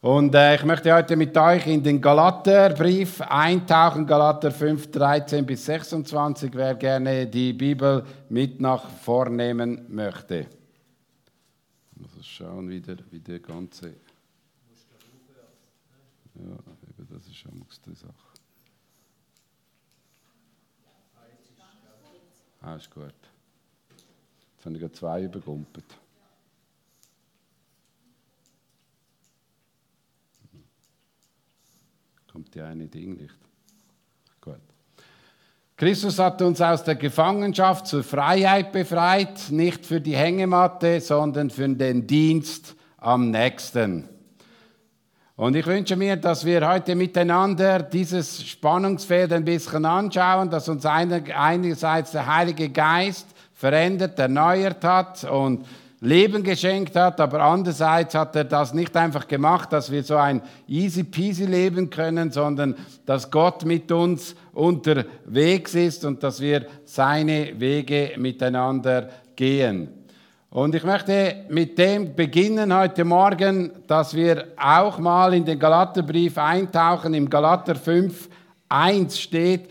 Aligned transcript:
Und 0.00 0.34
äh, 0.34 0.54
ich 0.54 0.64
möchte 0.64 0.94
heute 0.94 1.14
mit 1.14 1.36
euch 1.36 1.66
in 1.66 1.82
den 1.82 2.00
Galaterbrief 2.00 3.20
eintauchen, 3.20 4.06
Galater 4.06 4.50
5, 4.50 4.90
13 4.90 5.44
bis 5.44 5.66
26, 5.66 6.50
wer 6.54 6.74
gerne 6.74 7.26
die 7.26 7.52
Bibel 7.52 8.02
mit 8.30 8.62
nach 8.62 8.88
vornehmen 8.88 9.84
möchte. 9.88 10.46
Muss 11.96 12.26
schauen, 12.26 12.70
wie 12.70 12.80
der, 12.80 12.96
wie 13.10 13.18
der 13.18 13.40
ganze. 13.40 13.88
Ja, 16.34 16.56
das 17.10 17.26
ist 17.26 17.36
schon 17.36 17.62
die 17.84 17.94
Sache. 17.94 18.14
Ah, 22.62 22.74
ist 22.76 22.90
gut. 22.90 23.12
Jetzt 24.56 24.64
habe 24.64 24.78
ich 24.78 24.92
zwei 24.92 25.24
übergumpelt. 25.24 25.99
Kommt 32.32 32.54
die 32.54 32.60
eine 32.60 32.86
Ding 32.86 33.16
nicht? 33.16 33.34
Gut. 34.40 34.60
Christus 35.76 36.18
hat 36.20 36.40
uns 36.42 36.60
aus 36.60 36.84
der 36.84 36.94
Gefangenschaft 36.94 37.88
zur 37.88 38.04
Freiheit 38.04 38.70
befreit, 38.70 39.50
nicht 39.50 39.84
für 39.84 40.00
die 40.00 40.16
Hängematte, 40.16 41.00
sondern 41.00 41.50
für 41.50 41.68
den 41.68 42.06
Dienst 42.06 42.76
am 42.98 43.30
nächsten. 43.30 44.08
Und 45.34 45.56
ich 45.56 45.66
wünsche 45.66 45.96
mir, 45.96 46.16
dass 46.16 46.44
wir 46.44 46.68
heute 46.68 46.94
miteinander 46.94 47.82
dieses 47.82 48.46
Spannungsfeld 48.46 49.32
ein 49.32 49.44
bisschen 49.44 49.84
anschauen, 49.84 50.50
dass 50.50 50.68
uns 50.68 50.86
einerseits 50.86 52.12
der 52.12 52.26
Heilige 52.26 52.68
Geist 52.68 53.26
verändert, 53.54 54.18
erneuert 54.18 54.84
hat 54.84 55.24
und 55.24 55.66
Leben 56.02 56.42
geschenkt 56.42 56.96
hat, 56.96 57.20
aber 57.20 57.40
andererseits 57.42 58.14
hat 58.14 58.34
er 58.34 58.44
das 58.44 58.72
nicht 58.72 58.96
einfach 58.96 59.28
gemacht, 59.28 59.70
dass 59.72 59.90
wir 59.90 60.02
so 60.02 60.16
ein 60.16 60.40
easy 60.66 61.04
peasy 61.04 61.44
leben 61.44 61.90
können, 61.90 62.30
sondern 62.30 62.74
dass 63.04 63.30
Gott 63.30 63.66
mit 63.66 63.92
uns 63.92 64.34
unterwegs 64.54 65.74
ist 65.74 66.06
und 66.06 66.22
dass 66.22 66.40
wir 66.40 66.64
seine 66.86 67.60
Wege 67.60 68.12
miteinander 68.16 69.10
gehen. 69.36 69.90
Und 70.48 70.74
ich 70.74 70.84
möchte 70.84 71.44
mit 71.48 71.78
dem 71.78 72.16
beginnen 72.16 72.74
heute 72.74 73.04
Morgen, 73.04 73.70
dass 73.86 74.14
wir 74.14 74.48
auch 74.56 74.98
mal 74.98 75.34
in 75.34 75.44
den 75.44 75.58
Galaterbrief 75.58 76.38
eintauchen. 76.38 77.14
Im 77.14 77.30
Galater 77.30 77.76
5, 77.76 78.28
1 78.68 79.20
steht, 79.20 79.68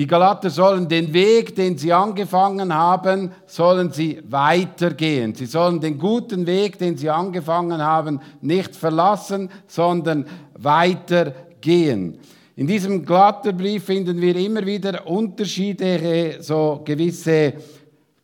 die 0.00 0.06
Galater 0.06 0.48
sollen 0.48 0.88
den 0.88 1.12
Weg, 1.12 1.54
den 1.54 1.76
sie 1.76 1.92
angefangen 1.92 2.72
haben, 2.72 3.32
sollen 3.44 3.92
sie 3.92 4.22
weitergehen. 4.30 5.34
Sie 5.34 5.44
sollen 5.44 5.78
den 5.78 5.98
guten 5.98 6.46
Weg, 6.46 6.78
den 6.78 6.96
sie 6.96 7.10
angefangen 7.10 7.82
haben, 7.82 8.18
nicht 8.40 8.74
verlassen, 8.74 9.50
sondern 9.66 10.24
weitergehen. 10.54 12.18
In 12.56 12.66
diesem 12.66 13.04
Galaterbrief 13.04 13.84
finden 13.84 14.18
wir 14.22 14.34
immer 14.36 14.64
wieder 14.64 15.06
Unterschiede, 15.06 16.38
so 16.40 16.80
gewisse 16.82 17.52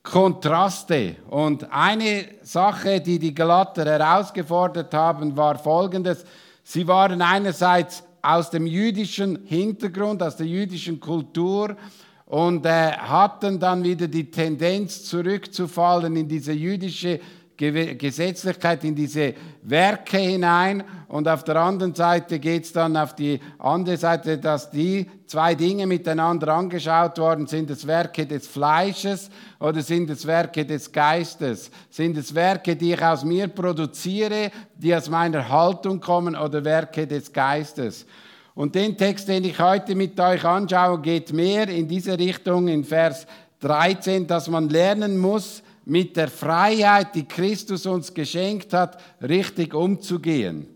Kontraste. 0.03 1.17
Und 1.29 1.71
eine 1.71 2.25
Sache, 2.41 3.03
die 3.03 3.19
die 3.19 3.35
Galater 3.35 3.85
herausgefordert 3.85 4.95
haben, 4.95 5.37
war 5.37 5.59
folgendes. 5.59 6.25
Sie 6.63 6.89
waren 6.89 7.21
einerseits 7.21 8.03
aus 8.27 8.51
dem 8.51 8.67
jüdischen 8.67 9.45
Hintergrund, 9.45 10.21
aus 10.21 10.37
der 10.37 10.47
jüdischen 10.47 10.99
Kultur 10.99 11.77
und 12.25 12.67
äh, 12.67 12.91
hatten 12.91 13.61
dann 13.61 13.85
wieder 13.85 14.09
die 14.09 14.29
Tendenz 14.33 15.05
zurückzufallen 15.05 16.17
in 16.17 16.27
diese 16.27 16.53
jüdische 16.53 17.21
Gesetzlichkeit, 17.57 18.85
in 18.85 18.95
diese 18.95 19.35
Werke 19.63 20.19
hinein. 20.19 20.85
Und 21.09 21.29
auf 21.29 21.45
der 21.45 21.57
anderen 21.57 21.95
Seite 21.95 22.39
geht 22.39 22.65
es 22.65 22.73
dann 22.73 22.97
auf 22.97 23.15
die 23.15 23.41
andere 23.59 23.97
Seite, 23.97 24.39
dass 24.39 24.71
die 24.71 25.07
zwei 25.27 25.55
Dinge 25.55 25.87
miteinander 25.87 26.55
angeschaut 26.55 27.19
worden 27.19 27.47
sind. 27.47 27.71
Das 27.71 27.87
Werke 27.87 28.27
des 28.27 28.47
Fleisches 28.47 29.31
oder 29.59 29.83
sind 29.83 30.11
es 30.11 30.27
Werke 30.27 30.65
des 30.67 30.91
Geistes? 30.93 31.71
Sind 31.91 32.17
es 32.17 32.35
Werke, 32.35 32.77
die 32.77 32.93
ich 32.93 33.03
aus 33.03 33.25
mir 33.25 33.49
produziere, 33.49 34.51
die 34.77 34.95
aus 34.95 35.09
meiner 35.09 35.49
Haltung 35.49 36.01
kommen 36.01 36.37
oder 36.37 36.65
Werke 36.65 37.07
des 37.07 37.33
Geistes? 37.33 38.07
Und 38.55 38.75
den 38.75 38.97
Text, 38.97 39.29
den 39.29 39.45
ich 39.45 39.61
heute 39.61 39.95
mit 39.95 40.19
euch 40.19 40.45
anschaue, 40.45 41.01
geht 41.01 41.33
mehr 41.33 41.69
in 41.69 41.87
diese 41.87 42.19
Richtung 42.19 42.69
in 42.69 42.85
Vers 42.85 43.27
13, 43.61 44.27
dass 44.27 44.49
man 44.49 44.69
lernen 44.69 45.19
muss, 45.19 45.63
mit 45.87 46.17
der 46.17 46.29
Freiheit, 46.29 47.15
die 47.15 47.27
Christus 47.27 47.87
uns 47.87 48.13
geschenkt 48.13 48.73
hat, 48.73 49.01
richtig 49.23 49.73
umzugehen. 49.73 50.67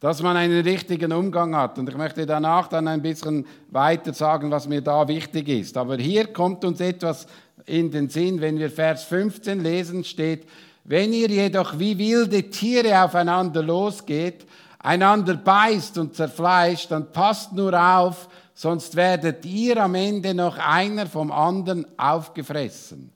Dass 0.00 0.22
man 0.22 0.36
einen 0.36 0.62
richtigen 0.62 1.12
Umgang 1.12 1.54
hat. 1.54 1.78
Und 1.78 1.88
ich 1.88 1.96
möchte 1.96 2.24
danach 2.24 2.68
dann 2.68 2.88
ein 2.88 3.02
bisschen 3.02 3.46
weiter 3.70 4.14
sagen, 4.14 4.50
was 4.50 4.66
mir 4.66 4.80
da 4.80 5.06
wichtig 5.06 5.48
ist. 5.48 5.76
Aber 5.76 5.96
hier 5.96 6.28
kommt 6.28 6.64
uns 6.64 6.80
etwas 6.80 7.26
in 7.66 7.90
den 7.90 8.08
Sinn, 8.08 8.40
wenn 8.40 8.58
wir 8.58 8.70
Vers 8.70 9.04
15 9.04 9.62
lesen, 9.62 10.02
steht, 10.02 10.46
wenn 10.84 11.12
ihr 11.12 11.28
jedoch 11.28 11.78
wie 11.78 11.98
wilde 11.98 12.48
Tiere 12.48 13.04
aufeinander 13.04 13.62
losgeht, 13.62 14.46
einander 14.78 15.34
beißt 15.34 15.98
und 15.98 16.14
zerfleischt, 16.14 16.90
dann 16.90 17.12
passt 17.12 17.52
nur 17.52 17.78
auf, 17.78 18.28
sonst 18.54 18.96
werdet 18.96 19.44
ihr 19.44 19.82
am 19.82 19.94
Ende 19.94 20.32
noch 20.32 20.56
einer 20.56 21.06
vom 21.06 21.30
anderen 21.30 21.84
aufgefressen. 21.98 23.12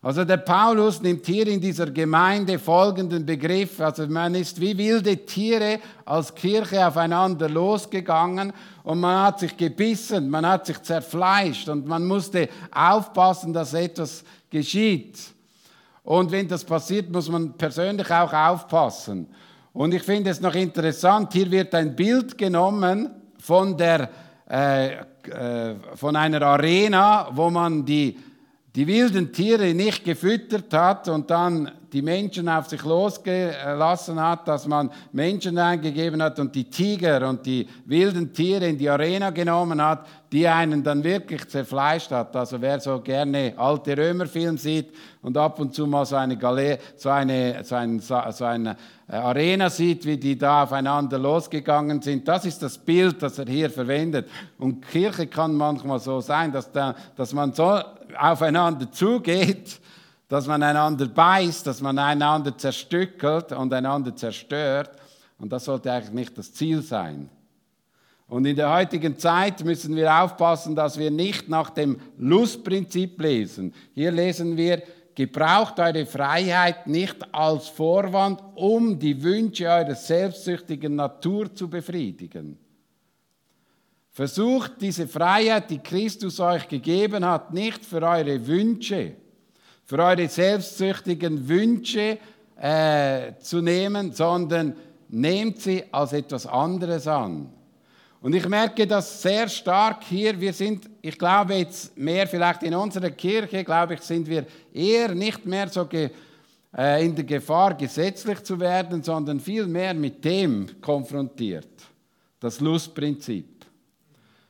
Also 0.00 0.24
der 0.24 0.36
Paulus 0.36 1.02
nimmt 1.02 1.26
hier 1.26 1.48
in 1.48 1.60
dieser 1.60 1.90
Gemeinde 1.90 2.60
folgenden 2.60 3.26
Begriff, 3.26 3.80
also 3.80 4.06
man 4.06 4.36
ist 4.36 4.60
wie 4.60 4.78
wilde 4.78 5.16
Tiere 5.26 5.80
als 6.04 6.32
Kirche 6.32 6.86
aufeinander 6.86 7.48
losgegangen 7.48 8.52
und 8.84 9.00
man 9.00 9.26
hat 9.26 9.40
sich 9.40 9.56
gebissen, 9.56 10.30
man 10.30 10.46
hat 10.46 10.66
sich 10.66 10.80
zerfleischt 10.82 11.68
und 11.68 11.88
man 11.88 12.06
musste 12.06 12.48
aufpassen, 12.70 13.52
dass 13.52 13.74
etwas 13.74 14.22
geschieht. 14.48 15.18
Und 16.04 16.30
wenn 16.30 16.46
das 16.46 16.64
passiert, 16.64 17.10
muss 17.10 17.28
man 17.28 17.54
persönlich 17.54 18.08
auch 18.08 18.32
aufpassen. 18.32 19.26
Und 19.72 19.92
ich 19.92 20.04
finde 20.04 20.30
es 20.30 20.40
noch 20.40 20.54
interessant, 20.54 21.32
hier 21.32 21.50
wird 21.50 21.74
ein 21.74 21.96
Bild 21.96 22.38
genommen 22.38 23.10
von, 23.40 23.76
der, 23.76 24.08
äh, 24.48 24.92
äh, 24.92 25.74
von 25.96 26.14
einer 26.14 26.40
Arena, 26.42 27.28
wo 27.32 27.50
man 27.50 27.84
die 27.84 28.16
die 28.78 28.86
wilden 28.86 29.32
Tiere 29.32 29.74
nicht 29.74 30.04
gefüttert 30.04 30.72
hat 30.72 31.08
und 31.08 31.28
dann 31.28 31.68
die 31.92 32.00
Menschen 32.00 32.48
auf 32.48 32.68
sich 32.68 32.84
losgelassen 32.84 34.20
hat, 34.20 34.46
dass 34.46 34.68
man 34.68 34.88
Menschen 35.10 35.58
eingegeben 35.58 36.22
hat 36.22 36.38
und 36.38 36.54
die 36.54 36.70
Tiger 36.70 37.28
und 37.28 37.44
die 37.44 37.66
wilden 37.86 38.32
Tiere 38.32 38.68
in 38.68 38.78
die 38.78 38.88
Arena 38.88 39.30
genommen 39.30 39.82
hat, 39.82 40.06
die 40.30 40.46
einen 40.46 40.84
dann 40.84 41.02
wirklich 41.02 41.48
zerfleischt 41.48 42.12
hat. 42.12 42.36
Also 42.36 42.60
wer 42.60 42.78
so 42.78 43.00
gerne 43.00 43.52
alte 43.56 43.98
Römerfilme 43.98 44.58
sieht 44.58 44.94
und 45.22 45.36
ab 45.36 45.58
und 45.58 45.74
zu 45.74 45.84
mal 45.84 46.06
so 46.06 46.14
eine, 46.14 46.36
Galer 46.36 46.78
so 46.94 47.08
eine, 47.08 47.64
so 47.64 47.74
ein, 47.74 47.98
so 47.98 48.14
eine 48.44 48.70
äh, 48.70 48.74
Arena 49.08 49.70
sieht, 49.70 50.04
wie 50.04 50.18
die 50.18 50.36
da 50.36 50.64
aufeinander 50.64 51.18
losgegangen 51.18 52.02
sind, 52.02 52.28
das 52.28 52.44
ist 52.44 52.62
das 52.62 52.76
Bild, 52.76 53.22
das 53.22 53.38
er 53.38 53.46
hier 53.46 53.70
verwendet. 53.70 54.28
Und 54.58 54.86
Kirche 54.86 55.26
kann 55.26 55.54
manchmal 55.54 55.98
so 55.98 56.20
sein, 56.20 56.52
dass, 56.52 56.70
da, 56.70 56.94
dass 57.16 57.32
man 57.32 57.54
so 57.54 57.80
aufeinander 58.18 58.92
zugeht, 58.92 59.80
dass 60.28 60.46
man 60.46 60.62
einander 60.62 61.06
beißt, 61.06 61.66
dass 61.66 61.80
man 61.80 61.98
einander 61.98 62.56
zerstückelt 62.56 63.52
und 63.52 63.72
einander 63.72 64.14
zerstört. 64.14 64.90
Und 65.38 65.52
das 65.52 65.64
sollte 65.64 65.90
eigentlich 65.90 66.12
nicht 66.12 66.36
das 66.36 66.52
Ziel 66.52 66.82
sein. 66.82 67.30
Und 68.28 68.44
in 68.44 68.56
der 68.56 68.70
heutigen 68.70 69.18
Zeit 69.18 69.64
müssen 69.64 69.96
wir 69.96 70.14
aufpassen, 70.22 70.76
dass 70.76 70.98
wir 70.98 71.10
nicht 71.10 71.48
nach 71.48 71.70
dem 71.70 71.98
Lustprinzip 72.18 73.18
lesen. 73.22 73.72
Hier 73.94 74.12
lesen 74.12 74.54
wir, 74.58 74.82
gebraucht 75.18 75.80
eure 75.80 76.06
Freiheit 76.06 76.86
nicht 76.86 77.16
als 77.34 77.66
Vorwand, 77.66 78.40
um 78.54 78.96
die 78.96 79.20
Wünsche 79.20 79.64
eurer 79.64 79.96
selbstsüchtigen 79.96 80.94
Natur 80.94 81.52
zu 81.52 81.68
befriedigen. 81.68 82.56
Versucht 84.12 84.80
diese 84.80 85.08
Freiheit, 85.08 85.70
die 85.70 85.80
Christus 85.80 86.38
euch 86.38 86.68
gegeben 86.68 87.24
hat, 87.24 87.52
nicht 87.52 87.84
für 87.84 88.00
eure 88.00 88.46
Wünsche, 88.46 89.16
für 89.84 89.98
eure 89.98 90.28
selbstsüchtigen 90.28 91.48
Wünsche 91.48 92.18
äh, 92.54 93.32
zu 93.40 93.60
nehmen, 93.60 94.12
sondern 94.12 94.76
nehmt 95.08 95.60
sie 95.60 95.82
als 95.90 96.12
etwas 96.12 96.46
anderes 96.46 97.08
an. 97.08 97.52
Und 98.20 98.34
ich 98.34 98.48
merke 98.48 98.86
das 98.86 99.22
sehr 99.22 99.48
stark 99.48 100.02
hier. 100.02 100.40
Wir 100.40 100.52
sind, 100.52 100.90
ich 101.00 101.16
glaube 101.16 101.54
jetzt 101.54 101.96
mehr 101.96 102.26
vielleicht 102.26 102.64
in 102.64 102.74
unserer 102.74 103.10
Kirche, 103.10 103.62
glaube 103.62 103.94
ich, 103.94 104.00
sind 104.00 104.26
wir 104.26 104.44
eher 104.72 105.14
nicht 105.14 105.46
mehr 105.46 105.68
so 105.68 105.88
äh, 106.76 107.04
in 107.04 107.14
der 107.14 107.24
Gefahr, 107.24 107.74
gesetzlich 107.74 108.42
zu 108.42 108.58
werden, 108.58 109.02
sondern 109.02 109.38
viel 109.38 109.66
mehr 109.66 109.94
mit 109.94 110.24
dem 110.24 110.80
konfrontiert. 110.80 111.68
Das 112.40 112.60
Lustprinzip. 112.60 113.64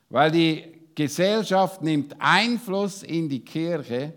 Weil 0.09 0.31
die 0.31 0.65
Gesellschaft 0.95 1.83
nimmt 1.83 2.17
Einfluss 2.19 3.03
in 3.03 3.29
die 3.29 3.45
Kirche 3.45 4.15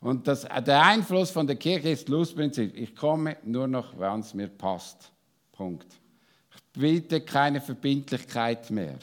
und 0.00 0.26
das, 0.26 0.46
der 0.66 0.84
Einfluss 0.84 1.30
von 1.30 1.46
der 1.46 1.56
Kirche 1.56 1.90
ist 1.90 2.08
Lustprinzip. 2.08 2.74
Ich 2.76 2.96
komme 2.96 3.36
nur 3.44 3.68
noch, 3.68 3.98
wenn 3.98 4.20
es 4.20 4.32
mir 4.32 4.48
passt. 4.48 5.12
Punkt. 5.52 5.86
Bitte 6.76 7.22
keine 7.22 7.60
Verbindlichkeit 7.60 8.70
mehr. 8.70 8.96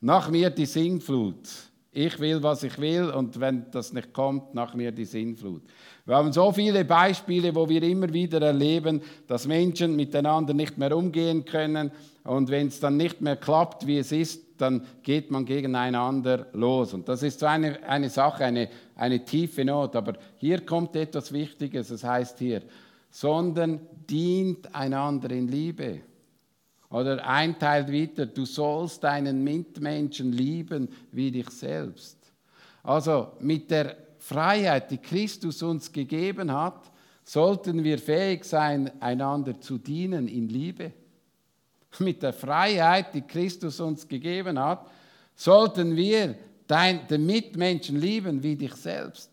Nach 0.00 0.30
mir 0.30 0.50
die 0.50 0.66
Sinnflut. 0.66 1.48
Ich 1.90 2.18
will, 2.18 2.42
was 2.42 2.64
ich 2.64 2.76
will 2.78 3.08
und 3.10 3.38
wenn 3.38 3.66
das 3.70 3.92
nicht 3.92 4.12
kommt, 4.12 4.52
nach 4.52 4.74
mir 4.74 4.90
die 4.90 5.04
Sinnflut. 5.04 5.62
Wir 6.04 6.16
haben 6.16 6.32
so 6.32 6.50
viele 6.52 6.84
Beispiele, 6.84 7.54
wo 7.54 7.68
wir 7.68 7.82
immer 7.84 8.12
wieder 8.12 8.42
erleben, 8.42 9.00
dass 9.28 9.46
Menschen 9.46 9.94
miteinander 9.94 10.52
nicht 10.52 10.76
mehr 10.76 10.94
umgehen 10.96 11.44
können 11.44 11.92
und 12.24 12.50
wenn 12.50 12.68
es 12.68 12.80
dann 12.80 12.96
nicht 12.96 13.20
mehr 13.20 13.36
klappt, 13.36 13.86
wie 13.86 13.98
es 13.98 14.10
ist, 14.10 14.42
dann 14.56 14.86
geht 15.02 15.30
man 15.30 15.44
gegeneinander 15.44 16.46
los. 16.52 16.94
Und 16.94 17.08
das 17.08 17.22
ist 17.22 17.38
so 17.38 17.46
eine, 17.46 17.82
eine 17.86 18.08
Sache, 18.08 18.44
eine, 18.44 18.68
eine 18.96 19.24
tiefe 19.24 19.64
Not. 19.64 19.94
Aber 19.94 20.14
hier 20.38 20.64
kommt 20.64 20.96
etwas 20.96 21.32
Wichtiges, 21.32 21.90
es 21.90 22.02
heißt 22.02 22.38
hier, 22.38 22.62
sondern 23.10 23.80
dient 24.08 24.74
einander 24.74 25.30
in 25.30 25.48
Liebe. 25.48 26.00
Oder 26.94 27.26
ein 27.26 27.58
Teil 27.58 27.92
weiter, 27.92 28.24
du 28.24 28.44
sollst 28.44 29.02
deinen 29.02 29.42
Mitmenschen 29.42 30.30
lieben 30.30 30.88
wie 31.10 31.32
dich 31.32 31.50
selbst. 31.50 32.16
Also 32.84 33.32
mit 33.40 33.68
der 33.68 33.96
Freiheit, 34.20 34.92
die 34.92 34.98
Christus 34.98 35.60
uns 35.64 35.90
gegeben 35.90 36.52
hat, 36.52 36.92
sollten 37.24 37.82
wir 37.82 37.98
fähig 37.98 38.44
sein, 38.44 38.92
einander 39.00 39.60
zu 39.60 39.76
dienen 39.76 40.28
in 40.28 40.48
Liebe. 40.48 40.92
Mit 41.98 42.22
der 42.22 42.32
Freiheit, 42.32 43.12
die 43.12 43.22
Christus 43.22 43.80
uns 43.80 44.06
gegeben 44.06 44.56
hat, 44.56 44.88
sollten 45.34 45.96
wir 45.96 46.36
dein, 46.68 47.08
den 47.08 47.26
Mitmenschen 47.26 48.00
lieben 48.00 48.40
wie 48.40 48.54
dich 48.54 48.74
selbst. 48.76 49.32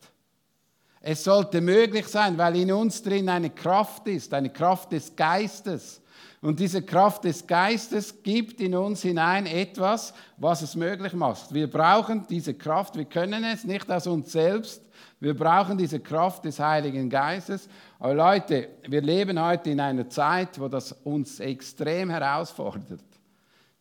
Es 0.99 1.23
sollte 1.23 1.61
möglich 1.61 2.07
sein, 2.07 2.39
weil 2.39 2.55
in 2.55 2.71
uns 2.71 3.03
drin 3.03 3.29
eine 3.29 3.51
Kraft 3.51 4.07
ist, 4.07 4.33
eine 4.33 4.49
Kraft 4.49 4.93
des 4.93 5.15
Geistes, 5.15 6.00
und 6.41 6.59
diese 6.59 6.81
Kraft 6.81 7.23
des 7.23 7.45
Geistes 7.45 8.23
gibt 8.23 8.61
in 8.61 8.73
uns 8.73 9.03
hinein 9.03 9.45
etwas, 9.45 10.11
was 10.37 10.63
es 10.63 10.75
möglich 10.75 11.13
macht. 11.13 11.53
Wir 11.53 11.69
brauchen 11.69 12.25
diese 12.27 12.55
Kraft, 12.55 12.95
wir 12.95 13.05
können 13.05 13.43
es 13.43 13.63
nicht 13.63 13.91
aus 13.91 14.07
uns 14.07 14.31
selbst. 14.31 14.81
Wir 15.19 15.35
brauchen 15.35 15.77
diese 15.77 15.99
Kraft 15.99 16.43
des 16.45 16.59
Heiligen 16.59 17.07
Geistes. 17.07 17.69
Aber 17.99 18.15
Leute, 18.15 18.69
wir 18.87 19.01
leben 19.01 19.39
heute 19.39 19.69
in 19.69 19.79
einer 19.79 20.09
Zeit, 20.09 20.59
wo 20.59 20.67
das 20.67 20.93
uns 21.03 21.39
extrem 21.39 22.09
herausfordert. 22.09 23.03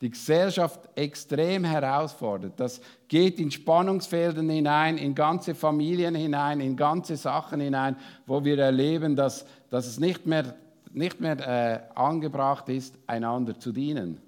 Die 0.02 0.10
Gesellschaft 0.10 0.80
extrem 0.96 1.64
herausfordert. 1.64 2.60
Das 2.60 2.82
geht 3.08 3.38
in 3.38 3.50
Spannungsfelden 3.50 4.50
hinein, 4.50 4.98
in 4.98 5.14
ganze 5.14 5.54
Familien 5.54 6.14
hinein, 6.14 6.60
in 6.60 6.76
ganze 6.76 7.16
Sachen 7.16 7.60
hinein, 7.60 7.96
wo 8.26 8.44
wir 8.44 8.58
erleben, 8.58 9.16
dass, 9.16 9.46
dass 9.70 9.86
es 9.86 9.98
nicht 9.98 10.26
mehr 10.26 10.54
nicht 10.92 11.20
mehr 11.20 11.38
äh, 11.38 11.98
angebracht 11.98 12.68
ist, 12.68 12.98
einander 13.06 13.58
zu 13.58 13.72
dienen. 13.72 14.20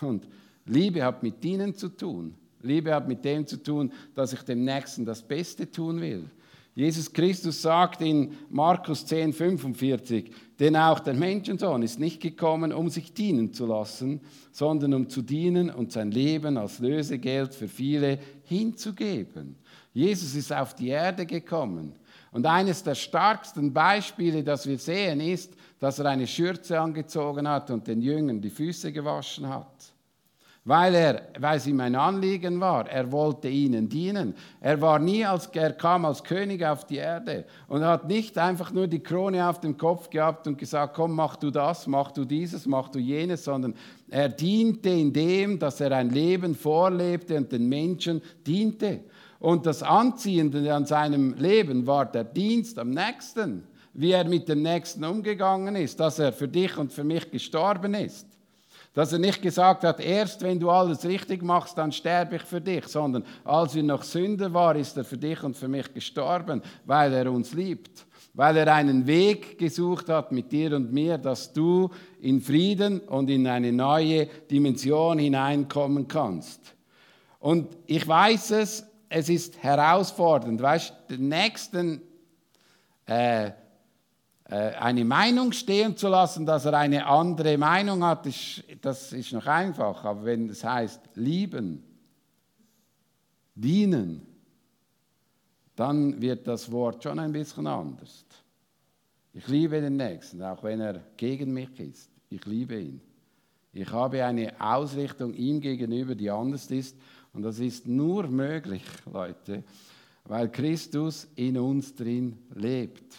Und 0.00 0.26
Liebe 0.66 1.04
hat 1.04 1.22
mit 1.22 1.42
Dienen 1.42 1.74
zu 1.74 1.88
tun. 1.88 2.34
Liebe 2.62 2.94
hat 2.94 3.06
mit 3.06 3.24
dem 3.24 3.46
zu 3.46 3.62
tun, 3.62 3.92
dass 4.14 4.32
ich 4.32 4.42
dem 4.42 4.64
Nächsten 4.64 5.04
das 5.04 5.22
Beste 5.22 5.70
tun 5.70 6.00
will. 6.00 6.30
Jesus 6.74 7.12
Christus 7.12 7.62
sagt 7.62 8.00
in 8.00 8.32
Markus 8.50 9.06
10, 9.06 9.32
45, 9.32 10.32
denn 10.58 10.74
auch 10.74 10.98
der 10.98 11.14
Menschensohn 11.14 11.82
ist 11.82 12.00
nicht 12.00 12.20
gekommen, 12.20 12.72
um 12.72 12.88
sich 12.88 13.12
dienen 13.12 13.52
zu 13.52 13.66
lassen, 13.66 14.20
sondern 14.50 14.92
um 14.94 15.08
zu 15.08 15.22
dienen 15.22 15.70
und 15.70 15.92
sein 15.92 16.10
Leben 16.10 16.56
als 16.56 16.80
Lösegeld 16.80 17.54
für 17.54 17.68
viele 17.68 18.18
hinzugeben. 18.44 19.54
Jesus 19.92 20.34
ist 20.34 20.52
auf 20.52 20.74
die 20.74 20.88
Erde 20.88 21.26
gekommen. 21.26 21.92
Und 22.34 22.46
eines 22.46 22.82
der 22.82 22.96
stärksten 22.96 23.72
Beispiele, 23.72 24.42
das 24.42 24.66
wir 24.66 24.76
sehen, 24.76 25.20
ist, 25.20 25.54
dass 25.78 26.00
er 26.00 26.06
eine 26.06 26.26
Schürze 26.26 26.80
angezogen 26.80 27.48
hat 27.48 27.70
und 27.70 27.86
den 27.86 28.02
Jüngern 28.02 28.40
die 28.40 28.50
Füße 28.50 28.90
gewaschen 28.90 29.48
hat. 29.48 29.92
Weil, 30.64 30.96
er, 30.96 31.22
weil 31.38 31.58
es 31.58 31.66
ihm 31.68 31.78
ein 31.78 31.94
Anliegen 31.94 32.58
war. 32.58 32.90
Er 32.90 33.12
wollte 33.12 33.48
ihnen 33.48 33.88
dienen. 33.88 34.34
Er, 34.60 34.80
war 34.80 34.98
nie 34.98 35.24
als, 35.24 35.46
er 35.46 35.74
kam 35.74 36.06
als 36.06 36.24
König 36.24 36.64
auf 36.64 36.84
die 36.84 36.96
Erde 36.96 37.44
und 37.68 37.84
hat 37.84 38.08
nicht 38.08 38.36
einfach 38.36 38.72
nur 38.72 38.88
die 38.88 39.02
Krone 39.02 39.48
auf 39.48 39.60
dem 39.60 39.76
Kopf 39.78 40.10
gehabt 40.10 40.48
und 40.48 40.58
gesagt, 40.58 40.94
komm, 40.94 41.12
mach 41.12 41.36
du 41.36 41.52
das, 41.52 41.86
mach 41.86 42.10
du 42.10 42.24
dieses, 42.24 42.66
mach 42.66 42.88
du 42.88 42.98
jenes, 42.98 43.44
sondern 43.44 43.74
er 44.10 44.28
diente 44.28 44.88
in 44.88 45.12
dem, 45.12 45.60
dass 45.60 45.80
er 45.80 45.92
ein 45.92 46.10
Leben 46.10 46.56
vorlebte 46.56 47.36
und 47.36 47.52
den 47.52 47.68
Menschen 47.68 48.20
diente. 48.44 49.04
Und 49.44 49.66
das 49.66 49.82
Anziehende 49.82 50.74
an 50.74 50.86
seinem 50.86 51.34
Leben 51.34 51.86
war 51.86 52.06
der 52.06 52.24
Dienst 52.24 52.78
am 52.78 52.90
Nächsten 52.90 53.64
wie 53.94 54.10
er 54.10 54.24
mit 54.24 54.48
dem 54.48 54.62
Nächsten 54.62 55.04
umgegangen 55.04 55.76
ist, 55.76 55.98
dass 56.00 56.18
er 56.18 56.32
für 56.32 56.48
dich 56.48 56.76
und 56.76 56.92
für 56.92 57.04
mich 57.04 57.30
gestorben 57.30 57.94
ist. 57.94 58.26
Dass 58.92 59.12
er 59.12 59.18
nicht 59.18 59.40
gesagt 59.40 59.84
hat, 59.84 60.00
erst 60.00 60.42
wenn 60.42 60.60
du 60.60 60.70
alles 60.70 61.04
richtig 61.04 61.42
machst, 61.42 61.78
dann 61.78 61.90
sterbe 61.90 62.36
ich 62.36 62.42
für 62.42 62.60
dich, 62.60 62.86
sondern 62.86 63.24
als 63.44 63.74
wir 63.74 63.82
noch 63.82 64.02
Sünder 64.02 64.52
waren, 64.52 64.78
ist 64.78 64.96
er 64.96 65.04
für 65.04 65.16
dich 65.16 65.42
und 65.42 65.56
für 65.56 65.68
mich 65.68 65.92
gestorben, 65.92 66.60
weil 66.84 67.12
er 67.12 67.30
uns 67.30 67.54
liebt. 67.54 68.04
Weil 68.34 68.56
er 68.56 68.74
einen 68.74 69.06
Weg 69.06 69.58
gesucht 69.58 70.08
hat 70.08 70.32
mit 70.32 70.50
dir 70.50 70.74
und 70.74 70.92
mir, 70.92 71.18
dass 71.18 71.52
du 71.52 71.88
in 72.20 72.40
Frieden 72.40 72.98
und 73.00 73.30
in 73.30 73.46
eine 73.46 73.72
neue 73.72 74.26
Dimension 74.50 75.18
hineinkommen 75.18 76.08
kannst. 76.08 76.74
Und 77.38 77.76
ich 77.86 78.06
weiß 78.06 78.50
es, 78.52 78.84
es 79.14 79.28
ist 79.28 79.62
herausfordernd. 79.62 80.60
Weißt 80.60 80.92
den 81.08 81.28
nächsten 81.28 82.02
äh, 83.06 83.46
äh, 83.46 83.52
eine 84.48 85.04
Meinung 85.04 85.52
stehen 85.52 85.96
zu 85.96 86.08
lassen, 86.08 86.44
dass 86.44 86.64
er 86.64 86.74
eine 86.74 87.06
andere 87.06 87.56
Meinung 87.56 88.02
hat, 88.04 88.26
das 88.80 89.12
ist 89.12 89.32
noch 89.32 89.46
einfach. 89.46 90.04
Aber 90.04 90.24
wenn 90.24 90.48
es 90.48 90.64
heißt 90.64 91.00
lieben, 91.14 91.84
dienen, 93.54 94.26
dann 95.76 96.20
wird 96.20 96.48
das 96.48 96.70
Wort 96.72 97.04
schon 97.04 97.20
ein 97.20 97.30
bisschen 97.30 97.68
anders. 97.68 98.26
Ich 99.32 99.46
liebe 99.46 99.80
den 99.80 99.96
Nächsten, 99.96 100.42
auch 100.42 100.62
wenn 100.64 100.80
er 100.80 101.00
gegen 101.16 101.52
mich 101.52 101.78
ist. 101.78 102.10
Ich 102.30 102.44
liebe 102.46 102.80
ihn. 102.80 103.00
Ich 103.72 103.90
habe 103.92 104.24
eine 104.24 104.60
Ausrichtung 104.60 105.34
ihm 105.34 105.60
gegenüber, 105.60 106.16
die 106.16 106.30
anders 106.30 106.68
ist. 106.70 106.96
Und 107.34 107.42
das 107.42 107.58
ist 107.58 107.86
nur 107.86 108.28
möglich, 108.28 108.82
Leute, 109.12 109.64
weil 110.24 110.50
Christus 110.50 111.28
in 111.34 111.58
uns 111.58 111.94
drin 111.94 112.38
lebt. 112.54 113.18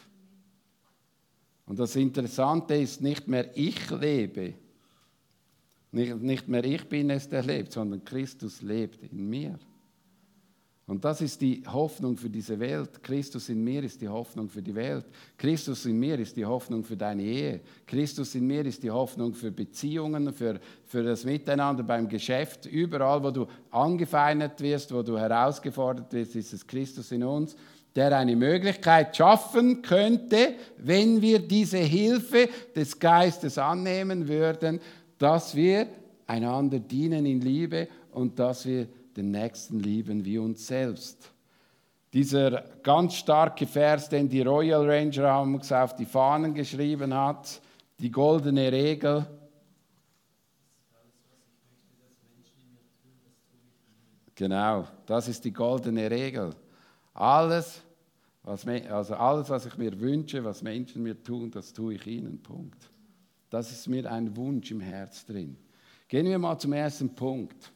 Und 1.65 1.77
das 1.79 1.95
Interessante 1.95 2.75
ist, 2.75 3.01
nicht 3.01 3.27
mehr 3.27 3.55
ich 3.55 3.89
lebe, 3.91 4.53
nicht 5.91 6.47
mehr 6.47 6.63
ich 6.63 6.87
bin 6.87 7.09
es, 7.09 7.27
der 7.27 7.43
lebt, 7.43 7.73
sondern 7.73 8.03
Christus 8.03 8.61
lebt 8.61 9.03
in 9.11 9.29
mir. 9.29 9.59
Und 10.87 11.03
das 11.03 11.19
ist 11.19 11.41
die 11.41 11.63
Hoffnung 11.65 12.15
für 12.15 12.29
diese 12.29 12.59
Welt. 12.59 13.01
Christus 13.01 13.49
in 13.49 13.63
mir 13.63 13.83
ist 13.83 14.01
die 14.01 14.07
Hoffnung 14.07 14.49
für 14.49 14.61
die 14.61 14.75
Welt. 14.75 15.05
Christus 15.35 15.85
in 15.85 15.97
mir 15.97 16.19
ist 16.19 16.37
die 16.37 16.45
Hoffnung 16.45 16.83
für 16.83 16.95
deine 16.95 17.23
Ehe. 17.23 17.61
Christus 17.87 18.35
in 18.35 18.45
mir 18.45 18.63
ist 18.65 18.83
die 18.83 18.91
Hoffnung 18.91 19.33
für 19.33 19.49
Beziehungen, 19.49 20.31
für, 20.31 20.59
für 20.85 21.01
das 21.01 21.25
Miteinander 21.25 21.81
beim 21.81 22.07
Geschäft. 22.07 22.67
Überall, 22.67 23.23
wo 23.23 23.31
du 23.31 23.47
angefeindet 23.71 24.61
wirst, 24.61 24.93
wo 24.93 25.01
du 25.01 25.17
herausgefordert 25.17 26.13
wirst, 26.13 26.35
ist 26.35 26.53
es 26.53 26.67
Christus 26.67 27.11
in 27.11 27.23
uns 27.23 27.55
der 27.95 28.15
eine 28.17 28.35
Möglichkeit 28.35 29.15
schaffen 29.15 29.81
könnte, 29.81 30.55
wenn 30.77 31.21
wir 31.21 31.39
diese 31.39 31.77
Hilfe 31.77 32.49
des 32.75 32.99
Geistes 32.99 33.57
annehmen 33.57 34.27
würden, 34.27 34.81
dass 35.17 35.55
wir 35.55 35.87
einander 36.27 36.79
dienen 36.79 37.25
in 37.25 37.39
Liebe 37.39 37.87
und 38.11 38.37
dass 38.37 38.65
wir 38.65 38.87
den 39.15 39.31
Nächsten 39.31 39.79
lieben 39.79 40.25
wie 40.25 40.37
uns 40.37 40.67
selbst. 40.67 41.31
Dieser 42.13 42.63
ganz 42.81 43.15
starke 43.15 43.67
Vers, 43.67 44.09
den 44.09 44.29
die 44.29 44.41
Royal 44.41 44.89
Ranger 44.89 45.83
auf 45.83 45.95
die 45.95 46.05
Fahnen 46.05 46.53
geschrieben 46.53 47.13
hat, 47.13 47.61
die 47.99 48.11
goldene 48.11 48.71
Regel. 48.71 49.25
Genau, 54.35 54.85
das 55.05 55.27
ist 55.27 55.43
die 55.45 55.53
goldene 55.53 56.11
Regel. 56.11 56.53
Alles, 57.13 57.81
was, 58.43 58.67
also 58.67 59.15
alles, 59.15 59.49
was 59.49 59.65
ich 59.65 59.77
mir 59.77 59.97
wünsche, 59.99 60.43
was 60.43 60.61
Menschen 60.61 61.03
mir 61.03 61.21
tun, 61.21 61.49
das 61.51 61.71
tue 61.71 61.95
ich 61.95 62.05
ihnen. 62.05 62.41
Punkt. 62.41 62.89
Das 63.49 63.71
ist 63.71 63.87
mir 63.87 64.11
ein 64.11 64.35
Wunsch 64.35 64.71
im 64.71 64.81
Herz 64.81 65.25
drin. 65.25 65.57
Gehen 66.07 66.25
wir 66.25 66.37
mal 66.37 66.57
zum 66.59 66.73
ersten 66.73 67.15
Punkt. 67.15 67.71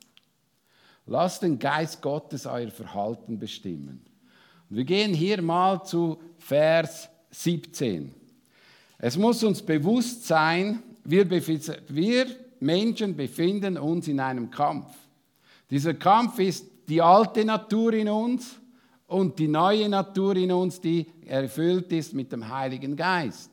Lasst 1.09 1.41
den 1.41 1.57
Geist 1.57 2.03
Gottes 2.03 2.45
euer 2.45 2.69
Verhalten 2.69 3.39
bestimmen. 3.39 4.05
Und 4.69 4.77
wir 4.77 4.83
gehen 4.83 5.11
hier 5.11 5.41
mal 5.41 5.83
zu 5.83 6.19
Vers 6.37 7.09
17. 7.31 8.13
Es 8.99 9.17
muss 9.17 9.43
uns 9.43 9.59
bewusst 9.59 10.27
sein, 10.27 10.83
wir, 11.03 11.27
wir 11.27 12.27
Menschen 12.59 13.15
befinden 13.15 13.79
uns 13.79 14.07
in 14.07 14.19
einem 14.19 14.51
Kampf. 14.51 14.85
Dieser 15.71 15.95
Kampf 15.95 16.37
ist 16.37 16.67
die 16.87 17.01
alte 17.01 17.43
Natur 17.43 17.93
in 17.93 18.07
uns 18.07 18.59
und 19.07 19.39
die 19.39 19.47
neue 19.47 19.89
Natur 19.89 20.35
in 20.35 20.51
uns, 20.51 20.79
die 20.79 21.07
erfüllt 21.25 21.91
ist 21.91 22.13
mit 22.13 22.31
dem 22.31 22.47
Heiligen 22.47 22.95
Geist. 22.95 23.49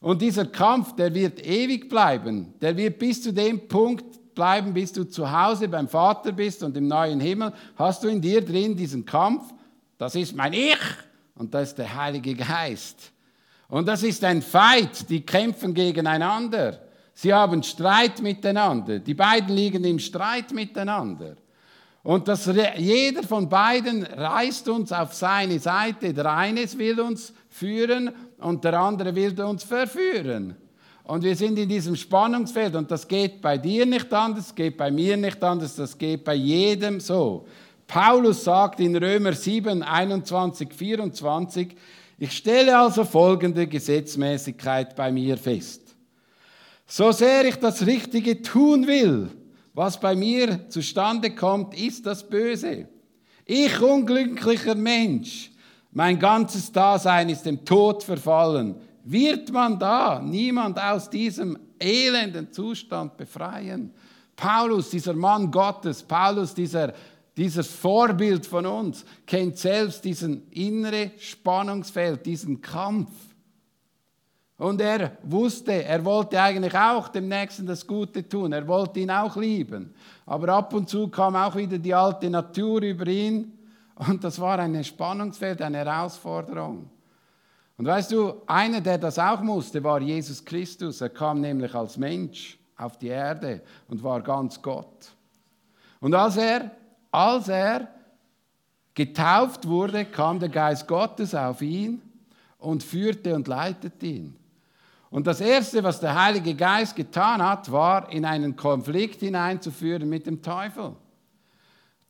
Und 0.00 0.20
dieser 0.20 0.46
Kampf, 0.46 0.96
der 0.96 1.14
wird 1.14 1.46
ewig 1.46 1.88
bleiben. 1.88 2.54
Der 2.60 2.76
wird 2.76 2.98
bis 2.98 3.22
zu 3.22 3.32
dem 3.32 3.68
Punkt 3.68 4.19
bleiben, 4.40 4.72
bis 4.72 4.90
du 4.90 5.04
zu 5.04 5.30
Hause 5.30 5.68
beim 5.68 5.86
Vater 5.86 6.32
bist 6.32 6.62
und 6.62 6.74
im 6.74 6.88
neuen 6.88 7.20
Himmel. 7.20 7.52
Hast 7.76 8.02
du 8.02 8.08
in 8.08 8.22
dir 8.22 8.42
drin 8.42 8.74
diesen 8.74 9.04
Kampf? 9.04 9.52
Das 9.98 10.14
ist 10.14 10.34
mein 10.34 10.54
Ich 10.54 10.78
und 11.34 11.52
das 11.52 11.68
ist 11.68 11.78
der 11.78 11.94
Heilige 11.94 12.34
Geist. 12.34 13.12
Und 13.68 13.86
das 13.86 14.02
ist 14.02 14.24
ein 14.24 14.40
Feind, 14.40 15.10
die 15.10 15.20
kämpfen 15.20 15.74
gegeneinander. 15.74 16.80
Sie 17.12 17.34
haben 17.34 17.62
Streit 17.62 18.22
miteinander. 18.22 18.98
Die 18.98 19.12
beiden 19.12 19.54
liegen 19.54 19.84
im 19.84 19.98
Streit 19.98 20.52
miteinander. 20.52 21.36
Und 22.02 22.26
das, 22.26 22.50
jeder 22.78 23.22
von 23.22 23.46
beiden 23.46 24.04
reißt 24.04 24.70
uns 24.70 24.90
auf 24.90 25.12
seine 25.12 25.58
Seite. 25.58 26.14
Der 26.14 26.34
eine 26.34 26.62
will 26.78 26.98
uns 26.98 27.34
führen 27.50 28.10
und 28.38 28.64
der 28.64 28.80
andere 28.80 29.14
will 29.14 29.38
uns 29.42 29.64
verführen. 29.64 30.56
Und 31.04 31.24
wir 31.24 31.34
sind 31.34 31.58
in 31.58 31.68
diesem 31.68 31.96
Spannungsfeld 31.96 32.76
und 32.76 32.90
das 32.90 33.08
geht 33.08 33.40
bei 33.40 33.58
dir 33.58 33.84
nicht 33.86 34.12
anders, 34.12 34.46
das 34.46 34.54
geht 34.54 34.76
bei 34.76 34.90
mir 34.90 35.16
nicht 35.16 35.42
anders, 35.42 35.76
das 35.76 35.96
geht 35.96 36.24
bei 36.24 36.34
jedem 36.34 37.00
so. 37.00 37.46
Paulus 37.86 38.44
sagt 38.44 38.78
in 38.78 38.94
Römer 38.94 39.32
7, 39.32 39.82
21, 39.82 40.72
24, 40.72 41.76
ich 42.18 42.36
stelle 42.36 42.78
also 42.78 43.04
folgende 43.04 43.66
Gesetzmäßigkeit 43.66 44.94
bei 44.94 45.10
mir 45.10 45.36
fest. 45.36 45.82
So 46.86 47.12
sehr 47.12 47.44
ich 47.46 47.56
das 47.56 47.86
Richtige 47.86 48.42
tun 48.42 48.86
will, 48.86 49.30
was 49.74 49.98
bei 49.98 50.14
mir 50.14 50.68
zustande 50.68 51.34
kommt, 51.34 51.80
ist 51.80 52.04
das 52.06 52.28
Böse. 52.28 52.88
Ich, 53.44 53.80
unglücklicher 53.80 54.74
Mensch, 54.74 55.50
mein 55.92 56.18
ganzes 56.18 56.70
Dasein 56.70 57.28
ist 57.28 57.46
dem 57.46 57.64
Tod 57.64 58.02
verfallen. 58.02 58.76
Wird 59.04 59.50
man 59.50 59.78
da 59.78 60.20
niemand 60.20 60.78
aus 60.78 61.08
diesem 61.08 61.58
elenden 61.78 62.52
Zustand 62.52 63.16
befreien? 63.16 63.92
Paulus, 64.36 64.90
dieser 64.90 65.14
Mann 65.14 65.50
Gottes, 65.50 66.02
Paulus, 66.02 66.54
dieser 66.54 66.94
dieses 67.36 67.68
Vorbild 67.68 68.44
von 68.44 68.66
uns 68.66 69.04
kennt 69.26 69.56
selbst 69.56 70.04
diesen 70.04 70.50
innere 70.50 71.12
Spannungsfeld, 71.16 72.26
diesen 72.26 72.60
Kampf. 72.60 73.10
Und 74.58 74.78
er 74.82 75.12
wusste, 75.22 75.84
er 75.84 76.04
wollte 76.04 76.38
eigentlich 76.38 76.74
auch 76.74 77.08
dem 77.08 77.28
Nächsten 77.28 77.64
das 77.64 77.86
Gute 77.86 78.28
tun. 78.28 78.52
Er 78.52 78.68
wollte 78.68 79.00
ihn 79.00 79.10
auch 79.10 79.36
lieben. 79.36 79.94
Aber 80.26 80.50
ab 80.50 80.74
und 80.74 80.86
zu 80.90 81.08
kam 81.08 81.34
auch 81.34 81.56
wieder 81.56 81.78
die 81.78 81.94
alte 81.94 82.28
Natur 82.28 82.82
über 82.82 83.06
ihn. 83.06 83.58
Und 83.94 84.22
das 84.22 84.38
war 84.38 84.58
ein 84.58 84.84
Spannungsfeld, 84.84 85.62
eine 85.62 85.78
Herausforderung. 85.78 86.90
Und 87.80 87.86
weißt 87.86 88.12
du, 88.12 88.34
einer, 88.46 88.82
der 88.82 88.98
das 88.98 89.18
auch 89.18 89.40
musste, 89.40 89.82
war 89.82 90.02
Jesus 90.02 90.44
Christus. 90.44 91.00
Er 91.00 91.08
kam 91.08 91.40
nämlich 91.40 91.74
als 91.74 91.96
Mensch 91.96 92.58
auf 92.76 92.98
die 92.98 93.06
Erde 93.06 93.62
und 93.88 94.02
war 94.02 94.20
ganz 94.20 94.60
Gott. 94.60 95.10
Und 95.98 96.14
als 96.14 96.36
er 96.36 96.72
als 97.10 97.48
er 97.48 97.88
getauft 98.92 99.66
wurde, 99.66 100.04
kam 100.04 100.38
der 100.38 100.50
Geist 100.50 100.86
Gottes 100.86 101.34
auf 101.34 101.62
ihn 101.62 102.02
und 102.58 102.82
führte 102.82 103.34
und 103.34 103.48
leitete 103.48 104.04
ihn. 104.04 104.36
Und 105.08 105.26
das 105.26 105.40
Erste, 105.40 105.82
was 105.82 106.00
der 106.00 106.22
Heilige 106.22 106.54
Geist 106.54 106.94
getan 106.94 107.42
hat, 107.42 107.72
war, 107.72 108.12
in 108.12 108.26
einen 108.26 108.56
Konflikt 108.56 109.20
hineinzuführen 109.20 110.06
mit 110.06 110.26
dem 110.26 110.42
Teufel. 110.42 110.96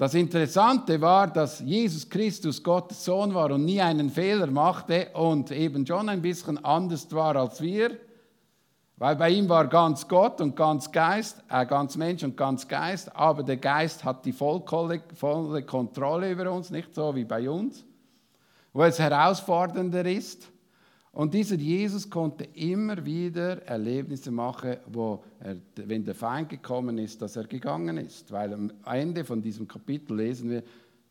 Das 0.00 0.14
Interessante 0.14 0.98
war, 1.02 1.26
dass 1.26 1.60
Jesus 1.60 2.08
Christus 2.08 2.62
Gottes 2.62 3.04
Sohn 3.04 3.34
war 3.34 3.50
und 3.50 3.66
nie 3.66 3.82
einen 3.82 4.08
Fehler 4.08 4.46
machte 4.46 5.10
und 5.12 5.50
eben 5.50 5.86
schon 5.86 6.08
ein 6.08 6.22
bisschen 6.22 6.56
anders 6.64 7.12
war 7.12 7.36
als 7.36 7.60
wir. 7.60 7.98
Weil 8.96 9.16
bei 9.16 9.28
ihm 9.28 9.46
war 9.50 9.68
ganz 9.68 10.08
Gott 10.08 10.40
und 10.40 10.56
ganz 10.56 10.90
Geist, 10.90 11.44
äh, 11.50 11.66
ganz 11.66 11.98
Mensch 11.98 12.22
und 12.22 12.34
ganz 12.34 12.66
Geist, 12.66 13.14
aber 13.14 13.42
der 13.42 13.58
Geist 13.58 14.02
hat 14.02 14.24
die 14.24 14.32
volle, 14.32 15.02
volle 15.14 15.64
Kontrolle 15.64 16.30
über 16.30 16.50
uns, 16.50 16.70
nicht 16.70 16.94
so 16.94 17.14
wie 17.14 17.26
bei 17.26 17.50
uns, 17.50 17.84
wo 18.72 18.84
es 18.84 18.98
herausfordernder 18.98 20.06
ist. 20.06 20.50
Und 21.20 21.34
dieser 21.34 21.56
Jesus 21.56 22.08
konnte 22.08 22.44
immer 22.54 23.04
wieder 23.04 23.60
Erlebnisse 23.66 24.30
machen, 24.30 24.78
wo 24.86 25.22
er, 25.38 25.58
wenn 25.74 26.02
der 26.02 26.14
Feind 26.14 26.48
gekommen 26.48 26.96
ist, 26.96 27.20
dass 27.20 27.36
er 27.36 27.44
gegangen 27.44 27.98
ist. 27.98 28.32
Weil 28.32 28.54
am 28.54 28.72
Ende 28.86 29.22
von 29.22 29.42
diesem 29.42 29.68
Kapitel 29.68 30.16
lesen 30.16 30.48
wir, 30.48 30.62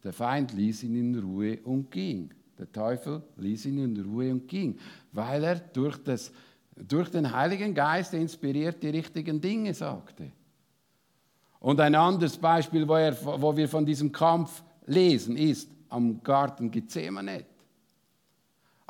der 0.04 0.12
Feind 0.12 0.52
ließ 0.54 0.82
ihn 0.82 0.96
in 0.96 1.20
Ruhe 1.20 1.60
und 1.64 1.92
ging. 1.92 2.32
Der 2.58 2.72
Teufel 2.72 3.22
ließ 3.38 3.68
ihn 3.68 3.84
in 3.84 4.04
Ruhe 4.04 4.32
und 4.32 4.48
ging, 4.48 4.80
weil 5.12 5.44
er 5.44 5.60
durch 5.60 6.04
das 6.04 6.32
durch 6.76 7.12
den 7.12 7.32
Heiligen 7.32 7.76
Geist 7.76 8.16
inspiriert 8.16 8.82
die 8.82 8.90
richtigen 8.90 9.40
Dinge 9.40 9.76
sagte. 9.76 10.32
Und 11.60 11.80
ein 11.82 11.94
anderes 11.94 12.36
Beispiel, 12.36 12.88
wo, 12.88 12.96
er, 12.96 13.16
wo 13.24 13.56
wir 13.56 13.70
von 13.70 13.86
diesem 13.86 14.12
Kampf 14.12 14.64
lesen, 14.88 15.38
ist 15.38 15.70
am 15.88 16.24
Garten 16.24 16.72
Gethsemane. 16.72 17.46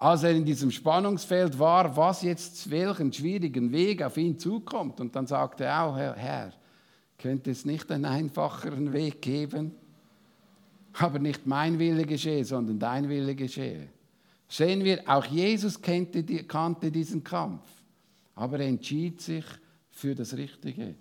Als 0.01 0.23
er 0.23 0.31
in 0.31 0.45
diesem 0.45 0.71
Spannungsfeld 0.71 1.59
war, 1.59 1.95
was 1.95 2.21
jetzt 2.21 2.69
welchen 2.69 3.11
schwierigen 3.11 3.71
Weg 3.71 4.01
auf 4.01 4.17
ihn 4.17 4.39
zukommt. 4.39 4.99
Und 5.01 5.15
dann 5.15 5.27
sagte 5.27 5.65
er 5.65 5.83
auch, 5.83 5.97
Herr, 5.97 6.15
Herr 6.15 6.53
könnte 7.17 7.51
es 7.51 7.65
nicht 7.65 7.91
einen 7.91 8.05
einfacheren 8.05 8.93
Weg 8.93 9.21
geben? 9.21 9.73
Aber 10.93 11.19
nicht 11.19 11.45
mein 11.45 11.79
Wille 11.79 12.05
geschehe, 12.05 12.45
sondern 12.45 12.79
dein 12.79 13.09
Wille 13.09 13.35
geschehe. 13.35 13.89
Sehen 14.47 14.83
wir, 14.83 15.03
auch 15.05 15.25
Jesus 15.25 15.81
kannte, 15.81 16.23
kannte 16.45 16.91
diesen 16.91 17.23
Kampf 17.23 17.61
aber 18.39 18.61
er 18.61 18.67
entschied 18.67 19.21
sich 19.21 19.43
für 19.91 20.15
das 20.15 20.35
Richtige. 20.35 20.95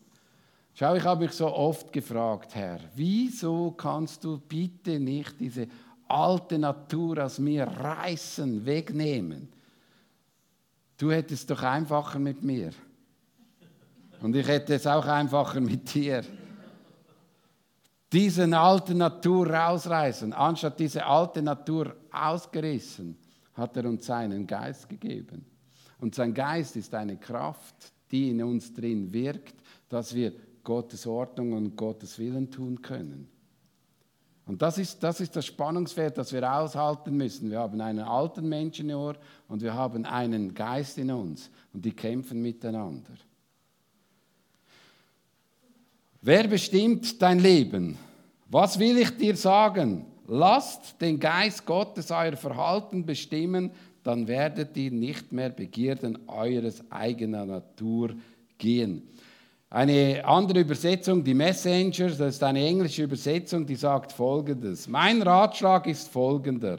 Schau, 0.75 0.97
ich 0.97 1.05
habe 1.05 1.25
mich 1.25 1.33
so 1.33 1.47
oft 1.47 1.93
gefragt, 1.93 2.53
Herr, 2.57 2.81
wieso 2.97 3.71
kannst 3.71 4.25
du 4.25 4.39
bitte 4.39 4.99
nicht 4.99 5.39
diese 5.39 5.69
alte 6.09 6.59
Natur 6.59 7.25
aus 7.25 7.39
mir 7.39 7.65
reißen, 7.65 8.65
wegnehmen? 8.65 9.49
Du 10.97 11.13
hättest 11.13 11.51
doch 11.51 11.63
einfacher 11.63 12.19
mit 12.19 12.43
mir. 12.43 12.71
Und 14.21 14.35
ich 14.35 14.49
hätte 14.49 14.75
es 14.75 14.87
auch 14.87 15.07
einfacher 15.07 15.61
mit 15.61 15.95
dir. 15.95 16.25
Diese 18.13 18.45
alte 18.57 18.95
Natur 18.95 19.49
rausreißen, 19.49 20.33
anstatt 20.33 20.81
diese 20.81 21.05
alte 21.05 21.43
Natur 21.43 21.95
ausgerissen, 22.11 23.17
hat 23.55 23.77
er 23.77 23.85
uns 23.85 24.07
seinen 24.07 24.47
Geist 24.47 24.89
gegeben. 24.89 25.45
Und 26.01 26.15
sein 26.15 26.33
Geist 26.33 26.77
ist 26.77 26.95
eine 26.95 27.17
Kraft, 27.17 27.93
die 28.11 28.31
in 28.31 28.43
uns 28.43 28.73
drin 28.73 29.13
wirkt, 29.13 29.55
dass 29.89 30.15
wir 30.15 30.33
Gottes 30.65 31.07
Ordnung 31.07 31.53
und 31.53 31.77
Gottes 31.77 32.19
Willen 32.19 32.51
tun 32.51 32.81
können. 32.81 33.29
Und 34.49 34.63
das 34.63 34.79
ist, 34.79 35.03
das 35.03 35.21
ist 35.21 35.37
das 35.37 35.45
Spannungsfeld, 35.45 36.17
das 36.17 36.33
wir 36.33 36.51
aushalten 36.51 37.15
müssen. 37.15 37.51
Wir 37.51 37.59
haben 37.59 37.79
einen 37.83 38.01
alten 38.01 38.49
Menschen 38.49 38.89
in 38.89 38.97
Ohr 38.97 39.15
und 39.47 39.61
wir 39.61 39.75
haben 39.75 40.07
einen 40.07 40.55
Geist 40.55 40.97
in 40.97 41.11
uns 41.11 41.51
und 41.75 41.85
die 41.85 41.93
kämpfen 41.93 42.41
miteinander. 42.41 43.13
Wer 46.23 46.49
bestimmt 46.49 47.21
dein 47.21 47.41
Leben? 47.41 47.99
Was 48.49 48.79
will 48.79 48.97
ich 48.97 49.15
dir 49.19 49.37
sagen? 49.37 50.07
Lasst 50.27 50.99
den 50.99 51.21
Geist 51.21 51.67
Gottes 51.67 52.11
euer 52.11 52.37
Verhalten 52.39 53.05
bestimmen, 53.05 53.71
dann 54.03 54.27
werdet 54.27 54.75
ihr 54.79 54.91
nicht 54.91 55.31
mehr 55.31 55.51
Begierden 55.51 56.27
eures 56.27 56.91
eigener 56.91 57.45
Natur 57.45 58.15
gehen. 58.57 59.03
Eine 59.71 60.25
andere 60.25 60.61
Übersetzung, 60.61 61.23
die 61.23 61.35
Messenger, 61.35 62.09
das 62.09 62.37
ist 62.37 62.43
eine 62.43 62.65
englische 62.65 63.03
Übersetzung, 63.03 63.67
die 63.67 63.77
sagt 63.77 64.13
folgendes. 64.13 64.89
Mein 64.89 65.21
Ratschlag 65.21 65.87
ist 65.87 66.09
folgender. 66.09 66.79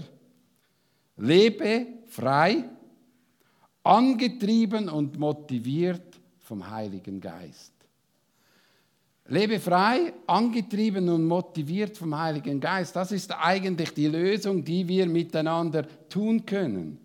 Lebe 1.18 1.86
frei, 2.08 2.64
angetrieben 3.84 4.90
und 4.90 5.20
motiviert 5.20 6.20
vom 6.40 6.68
Heiligen 6.68 7.22
Geist. 7.22 7.74
Lebe 9.28 9.60
frei, 9.60 10.12
angetrieben 10.26 11.10
und 11.10 11.26
motiviert 11.26 11.96
vom 11.96 12.18
Heiligen 12.18 12.60
Geist. 12.60 12.96
Das 12.96 13.12
ist 13.12 13.32
eigentlich 13.32 13.94
die 13.94 14.08
Lösung, 14.08 14.64
die 14.64 14.88
wir 14.88 15.06
miteinander 15.06 15.86
tun 16.10 16.44
können. 16.44 16.98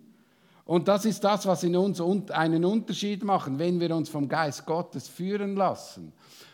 Und 0.65 0.87
das 0.87 1.05
ist 1.05 1.23
das, 1.23 1.45
was 1.45 1.63
in 1.63 1.75
uns 1.75 2.01
einen 2.31 2.65
Unterschied 2.65 3.23
macht, 3.23 3.57
wenn 3.57 3.79
wir 3.79 3.95
uns 3.95 4.09
vom 4.09 4.27
Geist 4.27 4.65
Gottes 4.65 5.07
führen 5.07 5.55
lassen. 5.55 6.11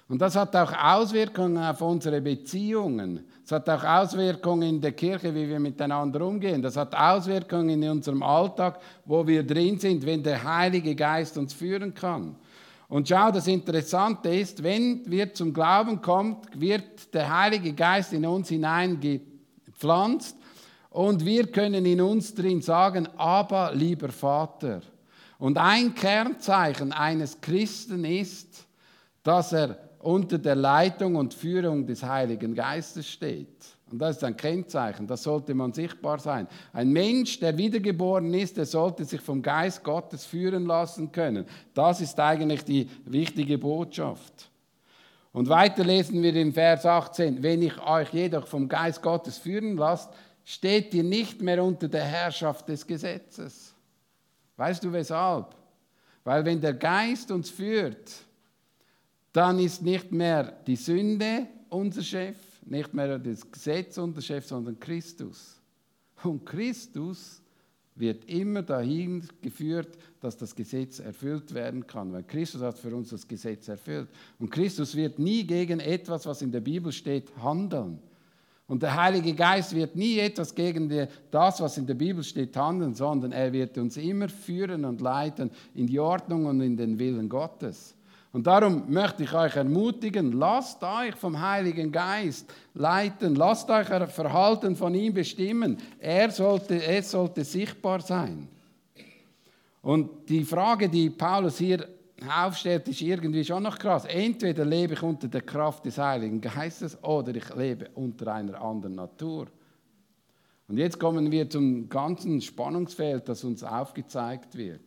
Und 0.09 0.21
das 0.21 0.35
hat 0.35 0.53
auch 0.57 0.73
Auswirkungen 0.73 1.57
auf 1.57 1.81
unsere 1.81 2.19
Beziehungen. 2.19 3.25
Es 3.45 3.53
hat 3.53 3.69
auch 3.69 3.81
Auswirkungen 3.81 4.67
in 4.67 4.81
der 4.81 4.91
Kirche, 4.91 5.33
wie 5.33 5.47
wir 5.47 5.61
miteinander 5.61 6.27
umgehen. 6.27 6.61
Das 6.61 6.75
hat 6.75 6.93
Auswirkungen 6.93 7.81
in 7.81 7.89
unserem 7.89 8.21
Alltag, 8.21 8.81
wo 9.05 9.25
wir 9.25 9.43
drin 9.43 9.79
sind, 9.79 10.05
wenn 10.05 10.21
der 10.21 10.43
Heilige 10.43 10.93
Geist 10.93 11.37
uns 11.37 11.53
führen 11.53 11.93
kann. 11.93 12.35
Und 12.89 13.07
schau, 13.07 13.31
das 13.31 13.47
Interessante 13.47 14.27
ist, 14.35 14.61
wenn 14.61 15.09
wir 15.09 15.33
zum 15.33 15.53
Glauben 15.53 16.01
kommen, 16.01 16.35
wird 16.55 17.13
der 17.13 17.33
Heilige 17.33 17.71
Geist 17.71 18.11
in 18.11 18.25
uns 18.25 18.49
hineingepflanzt 18.49 20.35
und 20.91 21.25
wir 21.25 21.47
können 21.47 21.85
in 21.85 22.01
uns 22.01 22.35
drin 22.35 22.61
sagen, 22.61 23.07
aber 23.17 23.73
lieber 23.73 24.09
Vater. 24.09 24.81
Und 25.39 25.57
ein 25.57 25.95
Kernzeichen 25.95 26.91
eines 26.91 27.39
Christen 27.39 28.03
ist, 28.03 28.67
dass 29.23 29.53
er 29.53 29.77
unter 29.99 30.37
der 30.37 30.55
Leitung 30.55 31.15
und 31.15 31.33
Führung 31.33 31.85
des 31.85 32.03
Heiligen 32.03 32.53
Geistes 32.53 33.07
steht. 33.07 33.47
Und 33.89 33.99
das 33.99 34.17
ist 34.17 34.23
ein 34.23 34.35
Kennzeichen, 34.35 35.07
das 35.07 35.23
sollte 35.23 35.53
man 35.53 35.73
sichtbar 35.73 36.19
sein. 36.19 36.47
Ein 36.73 36.91
Mensch, 36.91 37.39
der 37.39 37.57
wiedergeboren 37.57 38.33
ist, 38.33 38.57
der 38.57 38.65
sollte 38.65 39.05
sich 39.05 39.21
vom 39.21 39.41
Geist 39.41 39.83
Gottes 39.83 40.25
führen 40.25 40.65
lassen 40.65 41.11
können. 41.11 41.45
Das 41.73 42.01
ist 42.01 42.19
eigentlich 42.19 42.63
die 42.63 42.89
wichtige 43.05 43.57
Botschaft. 43.57 44.49
Und 45.33 45.47
weiter 45.47 45.85
lesen 45.85 46.21
wir 46.21 46.35
im 46.35 46.53
Vers 46.53 46.85
18, 46.85 47.41
wenn 47.41 47.61
ich 47.61 47.81
euch 47.81 48.09
jedoch 48.13 48.47
vom 48.47 48.67
Geist 48.67 49.01
Gottes 49.01 49.37
führen 49.37 49.77
lasst, 49.77 50.09
steht 50.43 50.93
ihr 50.93 51.03
nicht 51.03 51.41
mehr 51.41 51.63
unter 51.63 51.87
der 51.87 52.03
Herrschaft 52.03 52.67
des 52.69 52.85
Gesetzes. 52.85 53.73
Weißt 54.57 54.83
du 54.83 54.91
weshalb? 54.91 55.55
Weil 56.23 56.45
wenn 56.45 56.61
der 56.61 56.73
Geist 56.73 57.31
uns 57.31 57.49
führt, 57.49 58.11
dann 59.33 59.59
ist 59.59 59.81
nicht 59.81 60.11
mehr 60.11 60.43
die 60.67 60.75
Sünde 60.75 61.47
unser 61.69 62.03
Chef, 62.03 62.37
nicht 62.65 62.93
mehr 62.93 63.17
das 63.17 63.49
Gesetz 63.49 63.97
unser 63.97 64.21
Chef, 64.21 64.45
sondern 64.45 64.79
Christus. 64.79 65.59
Und 66.23 66.45
Christus 66.45 67.41
wird 67.95 68.25
immer 68.25 68.61
dahin 68.61 69.27
geführt, 69.41 69.97
dass 70.19 70.37
das 70.37 70.55
Gesetz 70.55 70.99
erfüllt 70.99 71.53
werden 71.53 71.85
kann, 71.85 72.11
weil 72.11 72.23
Christus 72.23 72.61
hat 72.61 72.77
für 72.77 72.95
uns 72.95 73.09
das 73.09 73.27
Gesetz 73.27 73.67
erfüllt. 73.67 74.09
Und 74.39 74.51
Christus 74.51 74.95
wird 74.95 75.19
nie 75.19 75.45
gegen 75.45 75.79
etwas, 75.79 76.25
was 76.25 76.41
in 76.41 76.51
der 76.51 76.61
Bibel 76.61 76.91
steht, 76.91 77.31
handeln. 77.41 77.99
Und 78.71 78.81
der 78.81 78.95
Heilige 78.95 79.33
Geist 79.33 79.75
wird 79.75 79.97
nie 79.97 80.17
etwas 80.17 80.55
gegen 80.55 80.89
das, 81.29 81.59
was 81.59 81.77
in 81.77 81.85
der 81.85 81.93
Bibel 81.93 82.23
steht, 82.23 82.55
handeln, 82.55 82.95
sondern 82.95 83.33
er 83.33 83.51
wird 83.51 83.77
uns 83.77 83.97
immer 83.97 84.29
führen 84.29 84.85
und 84.85 85.01
leiten 85.01 85.51
in 85.75 85.87
die 85.87 85.99
Ordnung 85.99 86.45
und 86.45 86.61
in 86.61 86.77
den 86.77 86.97
Willen 86.97 87.27
Gottes. 87.27 87.93
Und 88.31 88.47
darum 88.47 88.83
möchte 88.87 89.23
ich 89.23 89.33
euch 89.33 89.57
ermutigen, 89.57 90.31
lasst 90.31 90.81
euch 90.83 91.13
vom 91.15 91.41
Heiligen 91.41 91.91
Geist 91.91 92.49
leiten, 92.73 93.35
lasst 93.35 93.69
euch 93.69 93.91
euer 93.91 94.07
Verhalten 94.07 94.77
von 94.77 94.95
ihm 94.95 95.13
bestimmen. 95.13 95.75
Er 95.99 96.31
sollte, 96.31 96.81
es 96.81 97.11
sollte 97.11 97.43
sichtbar 97.43 97.99
sein. 97.99 98.47
Und 99.81 100.29
die 100.29 100.45
Frage, 100.45 100.87
die 100.87 101.09
Paulus 101.09 101.57
hier 101.57 101.85
aufstellt, 102.29 102.87
ist 102.87 103.01
irgendwie 103.01 103.43
schon 103.43 103.63
noch 103.63 103.77
krass. 103.77 104.05
Entweder 104.05 104.65
lebe 104.65 104.93
ich 104.93 105.03
unter 105.03 105.27
der 105.27 105.41
Kraft 105.41 105.85
des 105.85 105.97
Heiligen 105.97 106.41
Geistes 106.41 107.01
oder 107.03 107.35
ich 107.35 107.53
lebe 107.55 107.89
unter 107.95 108.33
einer 108.33 108.61
anderen 108.61 108.95
Natur. 108.95 109.47
Und 110.67 110.77
jetzt 110.77 110.99
kommen 110.99 111.31
wir 111.31 111.49
zum 111.49 111.89
ganzen 111.89 112.41
Spannungsfeld, 112.41 113.27
das 113.27 113.43
uns 113.43 113.63
aufgezeigt 113.63 114.55
wird. 114.55 114.81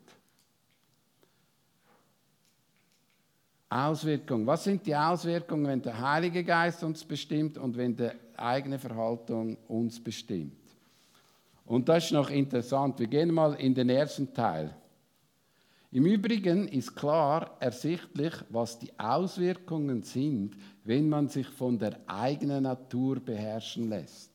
Auswirkungen. 3.68 4.46
Was 4.46 4.64
sind 4.64 4.86
die 4.86 4.94
Auswirkungen, 4.94 5.66
wenn 5.66 5.82
der 5.82 5.98
Heilige 6.00 6.44
Geist 6.44 6.84
uns 6.84 7.04
bestimmt 7.04 7.58
und 7.58 7.76
wenn 7.76 7.96
die 7.96 8.10
eigene 8.36 8.78
Verhaltung 8.78 9.56
uns 9.66 10.02
bestimmt? 10.02 10.56
Und 11.66 11.88
das 11.88 12.04
ist 12.04 12.12
noch 12.12 12.30
interessant. 12.30 12.98
Wir 13.00 13.06
gehen 13.06 13.32
mal 13.32 13.54
in 13.54 13.74
den 13.74 13.88
ersten 13.88 14.32
Teil. 14.32 14.74
Im 15.94 16.06
Übrigen 16.06 16.66
ist 16.66 16.96
klar 16.96 17.56
ersichtlich, 17.60 18.32
was 18.48 18.80
die 18.80 18.90
Auswirkungen 18.98 20.02
sind, 20.02 20.56
wenn 20.82 21.08
man 21.08 21.28
sich 21.28 21.46
von 21.46 21.78
der 21.78 22.00
eigenen 22.08 22.64
Natur 22.64 23.20
beherrschen 23.20 23.88
lässt. 23.88 24.32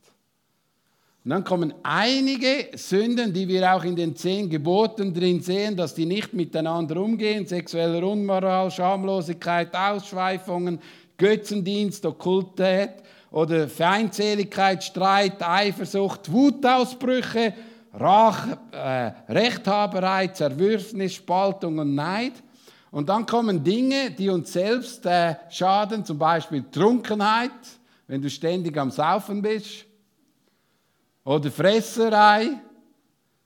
Und 1.25 1.31
dann 1.31 1.43
kommen 1.43 1.73
einige 1.83 2.69
Sünden, 2.75 3.33
die 3.33 3.45
wir 3.45 3.75
auch 3.75 3.83
in 3.83 3.97
den 3.97 4.15
zehn 4.15 4.49
Geboten 4.49 5.13
drin 5.13 5.41
sehen, 5.41 5.75
dass 5.75 5.93
die 5.93 6.05
nicht 6.05 6.33
miteinander 6.33 6.95
umgehen, 6.95 7.45
sexuelle 7.45 8.07
Unmoral, 8.07 8.71
Schamlosigkeit, 8.71 9.75
Ausschweifungen, 9.75 10.79
Götzendienst, 11.17 12.05
Okkultät 12.05 13.03
oder 13.31 13.67
Feindseligkeit, 13.67 14.81
Streit, 14.81 15.43
Eifersucht, 15.43 16.31
Wutausbrüche, 16.31 17.53
Rach, 17.93 18.47
äh, 18.71 19.11
Rechthaberei, 19.27 20.27
Zerwürfnis, 20.27 21.15
Spaltung 21.15 21.79
und 21.79 21.95
Neid. 21.95 22.33
Und 22.91 23.09
dann 23.09 23.25
kommen 23.25 23.63
Dinge, 23.63 24.11
die 24.11 24.29
uns 24.29 24.53
selbst 24.53 25.05
äh, 25.05 25.35
schaden, 25.49 26.03
zum 26.03 26.17
Beispiel 26.17 26.63
Trunkenheit, 26.71 27.51
wenn 28.07 28.21
du 28.21 28.29
ständig 28.29 28.77
am 28.77 28.89
Saufen 28.89 29.41
bist 29.41 29.85
oder 31.23 31.51
Fresserei, 31.51 32.59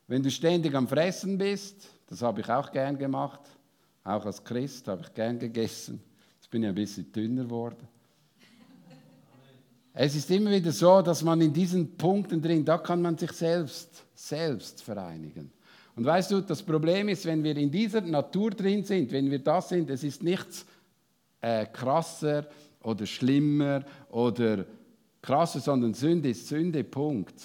wenn 0.07 0.23
du 0.23 0.31
ständig 0.31 0.73
am 0.73 0.87
Fressen 0.87 1.37
bist. 1.37 1.87
Das 2.07 2.21
habe 2.21 2.41
ich 2.41 2.49
auch 2.49 2.71
gern 2.71 2.97
gemacht. 2.97 3.41
Auch 4.03 4.25
als 4.25 4.43
Christ 4.43 4.87
habe 4.87 5.01
ich 5.03 5.13
gern 5.13 5.39
gegessen. 5.39 6.01
Jetzt 6.35 6.49
bin 6.49 6.63
ich 6.63 6.69
ein 6.69 6.75
bisschen 6.75 7.11
dünner 7.11 7.43
geworden. 7.43 7.87
Es 9.93 10.15
ist 10.15 10.31
immer 10.31 10.49
wieder 10.49 10.71
so, 10.71 11.01
dass 11.01 11.21
man 11.23 11.39
in 11.41 11.53
diesen 11.53 11.95
Punkten 11.95 12.41
drin, 12.41 12.65
da 12.65 12.79
kann 12.79 13.01
man 13.01 13.15
sich 13.17 13.31
selbst, 13.31 14.03
selbst 14.15 14.81
vereinigen. 14.81 15.51
Und 15.95 16.05
weißt 16.05 16.31
du, 16.31 16.41
das 16.41 16.63
Problem 16.63 17.09
ist, 17.09 17.25
wenn 17.25 17.43
wir 17.43 17.55
in 17.55 17.69
dieser 17.69 18.01
Natur 18.01 18.49
drin 18.49 18.83
sind, 18.83 19.11
wenn 19.11 19.29
wir 19.29 19.39
das 19.39 19.69
sind, 19.69 19.91
es 19.91 20.03
ist 20.03 20.23
nichts 20.23 20.65
äh, 21.41 21.67
krasser 21.67 22.47
oder 22.81 23.05
schlimmer 23.05 23.83
oder 24.09 24.65
krasser, 25.21 25.59
sondern 25.59 25.93
Sünde 25.93 26.29
ist 26.29 26.47
Sünde, 26.47 26.83
Punkt. 26.83 27.35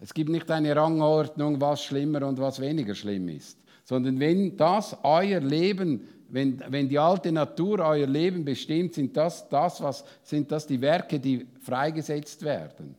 Es 0.00 0.12
gibt 0.12 0.30
nicht 0.30 0.50
eine 0.50 0.74
Rangordnung, 0.74 1.60
was 1.60 1.84
schlimmer 1.84 2.26
und 2.26 2.38
was 2.38 2.60
weniger 2.60 2.96
schlimm 2.96 3.28
ist, 3.28 3.58
sondern 3.86 4.18
wenn 4.18 4.56
das 4.56 4.96
euer 5.04 5.38
Leben, 5.38 6.08
wenn, 6.28 6.60
wenn 6.68 6.88
die 6.88 6.98
alte 6.98 7.30
Natur 7.30 7.78
euer 7.78 8.08
Leben 8.08 8.44
bestimmt, 8.44 8.94
sind 8.94 9.16
das, 9.16 9.48
das, 9.48 9.80
was, 9.80 10.04
sind 10.24 10.50
das 10.50 10.66
die 10.66 10.80
Werke, 10.80 11.20
die 11.20 11.46
freigesetzt 11.60 12.42
werden. 12.42 12.96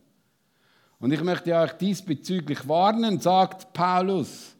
Und 0.98 1.12
ich 1.12 1.22
möchte 1.22 1.54
euch 1.54 1.72
diesbezüglich 1.72 2.66
warnen, 2.66 3.20
sagt 3.20 3.70
Paulus, 3.74 4.56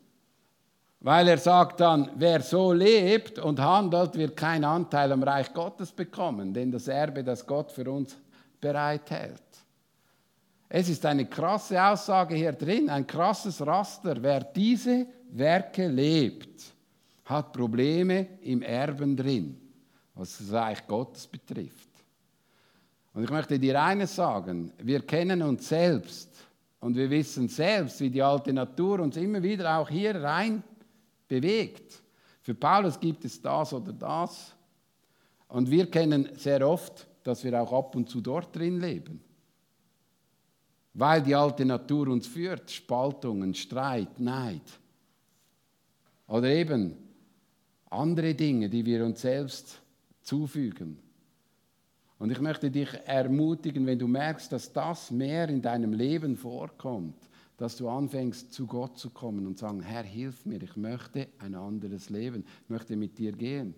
weil 1.00 1.28
er 1.28 1.38
sagt 1.38 1.80
dann, 1.80 2.10
wer 2.16 2.42
so 2.42 2.74
lebt 2.74 3.38
und 3.38 3.58
handelt, 3.58 4.14
wird 4.14 4.36
keinen 4.36 4.64
Anteil 4.64 5.10
am 5.12 5.22
Reich 5.22 5.54
Gottes 5.54 5.92
bekommen, 5.92 6.52
denn 6.52 6.70
das 6.70 6.88
Erbe, 6.88 7.24
das 7.24 7.46
Gott 7.46 7.72
für 7.72 7.90
uns 7.90 8.18
bereithält. 8.60 9.42
Es 10.68 10.90
ist 10.90 11.06
eine 11.06 11.24
krasse 11.24 11.82
Aussage 11.82 12.34
hier 12.34 12.52
drin, 12.52 12.90
ein 12.90 13.06
krasses 13.06 13.66
Raster. 13.66 14.16
Wer 14.20 14.40
diese 14.40 15.06
Werke 15.30 15.88
lebt, 15.88 16.74
hat 17.24 17.52
Probleme 17.52 18.38
im 18.42 18.62
Erben 18.62 19.16
drin, 19.16 19.60
was 20.14 20.38
das 20.38 20.52
Reich 20.52 20.86
Gottes 20.86 21.26
betrifft. 21.26 21.88
Und 23.12 23.24
ich 23.24 23.30
möchte 23.30 23.58
dir 23.58 23.82
eines 23.82 24.14
sagen, 24.14 24.72
wir 24.78 25.00
kennen 25.00 25.42
uns 25.42 25.68
selbst 25.68 26.30
und 26.80 26.96
wir 26.96 27.10
wissen 27.10 27.48
selbst, 27.48 28.00
wie 28.00 28.10
die 28.10 28.22
alte 28.22 28.52
Natur 28.52 29.00
uns 29.00 29.16
immer 29.16 29.42
wieder 29.42 29.78
auch 29.78 29.88
hier 29.88 30.14
rein 30.14 30.62
bewegt. 31.26 32.02
Für 32.42 32.54
Paulus 32.54 32.98
gibt 32.98 33.24
es 33.24 33.40
das 33.40 33.72
oder 33.72 33.92
das. 33.92 34.54
Und 35.48 35.70
wir 35.70 35.90
kennen 35.90 36.28
sehr 36.36 36.66
oft, 36.66 37.06
dass 37.22 37.42
wir 37.44 37.60
auch 37.60 37.72
ab 37.72 37.96
und 37.96 38.08
zu 38.08 38.20
dort 38.20 38.54
drin 38.54 38.80
leben 38.80 39.20
weil 40.98 41.22
die 41.22 41.34
alte 41.34 41.64
Natur 41.64 42.08
uns 42.08 42.26
führt. 42.26 42.68
Spaltungen, 42.70 43.54
Streit, 43.54 44.18
Neid. 44.18 44.62
Oder 46.28 46.50
eben 46.50 46.94
andere 47.90 48.34
Dinge, 48.34 48.68
die 48.68 48.84
wir 48.84 49.04
uns 49.04 49.22
selbst 49.22 49.80
zufügen. 50.22 50.98
Und 52.18 52.30
ich 52.30 52.40
möchte 52.40 52.70
dich 52.70 52.88
ermutigen, 53.06 53.86
wenn 53.86 53.98
du 53.98 54.08
merkst, 54.08 54.52
dass 54.52 54.72
das 54.72 55.10
mehr 55.10 55.48
in 55.48 55.62
deinem 55.62 55.92
Leben 55.92 56.36
vorkommt, 56.36 57.16
dass 57.56 57.76
du 57.76 57.88
anfängst, 57.88 58.52
zu 58.52 58.66
Gott 58.66 58.98
zu 58.98 59.10
kommen 59.10 59.46
und 59.46 59.58
sagen, 59.58 59.80
Herr, 59.82 60.02
hilf 60.02 60.44
mir, 60.44 60.62
ich 60.62 60.76
möchte 60.76 61.28
ein 61.38 61.54
anderes 61.54 62.10
Leben, 62.10 62.44
ich 62.64 62.70
möchte 62.70 62.96
mit 62.96 63.18
dir 63.18 63.32
gehen. 63.32 63.74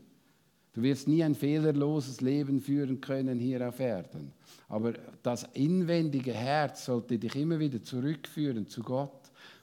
Du 0.72 0.82
wirst 0.82 1.08
nie 1.08 1.22
ein 1.24 1.34
fehlerloses 1.34 2.20
Leben 2.20 2.60
führen 2.60 3.00
können 3.00 3.38
hier 3.38 3.66
auf 3.68 3.80
Erden. 3.80 4.32
Aber 4.68 4.94
das 5.22 5.44
inwendige 5.54 6.32
Herz 6.32 6.84
sollte 6.84 7.18
dich 7.18 7.34
immer 7.34 7.58
wieder 7.58 7.82
zurückführen 7.82 8.68
zu 8.68 8.82
Gott. 8.82 9.19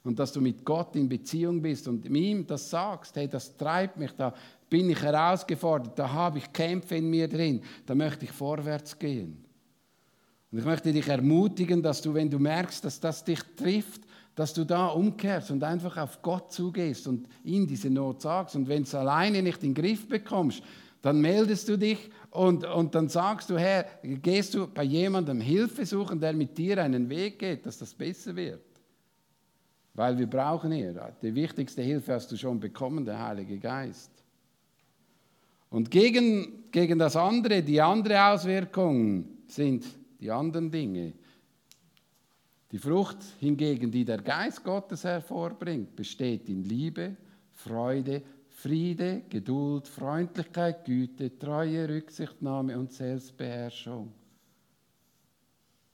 Und 0.08 0.18
dass 0.18 0.32
du 0.32 0.40
mit 0.40 0.64
Gott 0.64 0.96
in 0.96 1.10
Beziehung 1.10 1.62
bist 1.62 1.88
und 1.88 2.06
ihm 2.06 2.48
das 2.48 2.70
sagst, 2.70 3.16
hey, 3.18 3.28
das 3.28 3.58
treibt 3.58 3.98
mich, 3.98 4.12
da 4.14 4.34
bin 4.70 4.90
ich 4.90 5.02
herausgefordert, 5.02 6.00
da 6.00 6.12
habe 6.12 6.38
ich 6.38 6.54
Kämpfe 6.54 6.96
in 6.96 7.10
mir 7.10 7.28
drin, 7.28 7.62
da 7.86 7.94
möchte 7.94 8.24
ich 8.24 8.32
vorwärts 8.32 8.98
gehen. 8.98 9.44
Und 10.50 10.60
ich 10.60 10.66
möchte 10.66 10.94
dich 10.94 11.08
ermutigen, 11.10 11.84
dass 11.84 12.02
du, 12.02 12.14
wenn 12.14 12.30
du 12.30 12.40
merkst, 12.40 12.86
dass 12.86 13.02
das 13.02 13.26
dich 13.26 13.42
trifft, 13.58 14.02
dass 14.34 14.54
du 14.54 14.64
da 14.64 14.88
umkehrst 14.88 15.52
und 15.52 15.62
einfach 15.64 15.98
auf 15.98 16.22
Gott 16.22 16.54
zugehst 16.54 17.06
und 17.08 17.28
ihm 17.44 17.68
diese 17.68 17.90
Not 17.90 18.22
sagst. 18.22 18.56
Und 18.56 18.70
wenn 18.70 18.84
du 18.84 18.88
es 18.88 18.96
alleine 18.96 19.42
nicht 19.42 19.62
in 19.62 19.74
den 19.74 19.84
Griff 19.84 20.08
bekommst, 20.08 20.64
dann 21.02 21.20
meldest 21.20 21.68
du 21.68 21.78
dich 21.78 22.10
und, 22.32 22.64
und 22.66 22.96
dann 22.96 23.10
sagst 23.10 23.50
du, 23.50 23.58
Herr, 23.58 23.86
gehst 24.04 24.54
du 24.54 24.68
bei 24.68 24.84
jemandem 24.84 25.42
Hilfe 25.42 25.86
suchen, 25.86 26.20
der 26.20 26.32
mit 26.32 26.58
dir 26.58 26.82
einen 26.82 27.10
Weg 27.10 27.40
geht, 27.40 27.66
dass 27.66 27.78
das 27.78 27.94
besser 27.94 28.36
wird. 28.38 28.62
Weil 29.98 30.16
wir 30.16 30.28
brauchen 30.28 30.72
ihn. 30.72 30.96
Die 31.24 31.34
wichtigste 31.34 31.82
Hilfe 31.82 32.14
hast 32.14 32.32
du 32.32 32.38
schon 32.38 32.60
bekommen, 32.60 33.04
der 33.04 33.20
Heilige 33.20 33.58
Geist. 33.58 34.12
Und 35.72 35.90
gegen, 35.90 36.70
gegen 36.72 37.00
das 37.00 37.16
andere, 37.16 37.64
die 37.64 37.82
andere 37.82 38.24
Auswirkung 38.28 39.26
sind 39.48 39.86
die 40.22 40.30
anderen 40.30 40.70
Dinge. 40.70 41.14
Die 42.72 42.78
Frucht 42.78 43.18
hingegen, 43.40 43.90
die 43.90 44.06
der 44.06 44.22
Geist 44.22 44.64
Gottes 44.64 45.04
hervorbringt, 45.04 45.96
besteht 45.96 46.48
in 46.48 46.64
Liebe, 46.64 47.18
Freude, 47.54 48.22
Friede, 48.50 49.24
Geduld, 49.30 49.88
Freundlichkeit, 49.88 50.86
Güte, 50.86 51.40
Treue, 51.40 51.90
Rücksichtnahme 51.90 52.78
und 52.78 52.94
Selbstbeherrschung. 52.94 54.14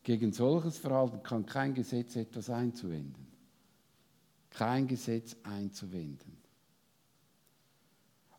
Gegen 0.03 0.33
solches 0.33 0.77
Verhalten 0.77 1.23
kann 1.23 1.45
kein 1.45 1.73
Gesetz 1.73 2.17
etwas 2.17 2.49
einzuwenden. 2.49 3.32
Kein 4.53 4.87
Gesetz 4.87 5.35
einzuwenden. 5.43 6.37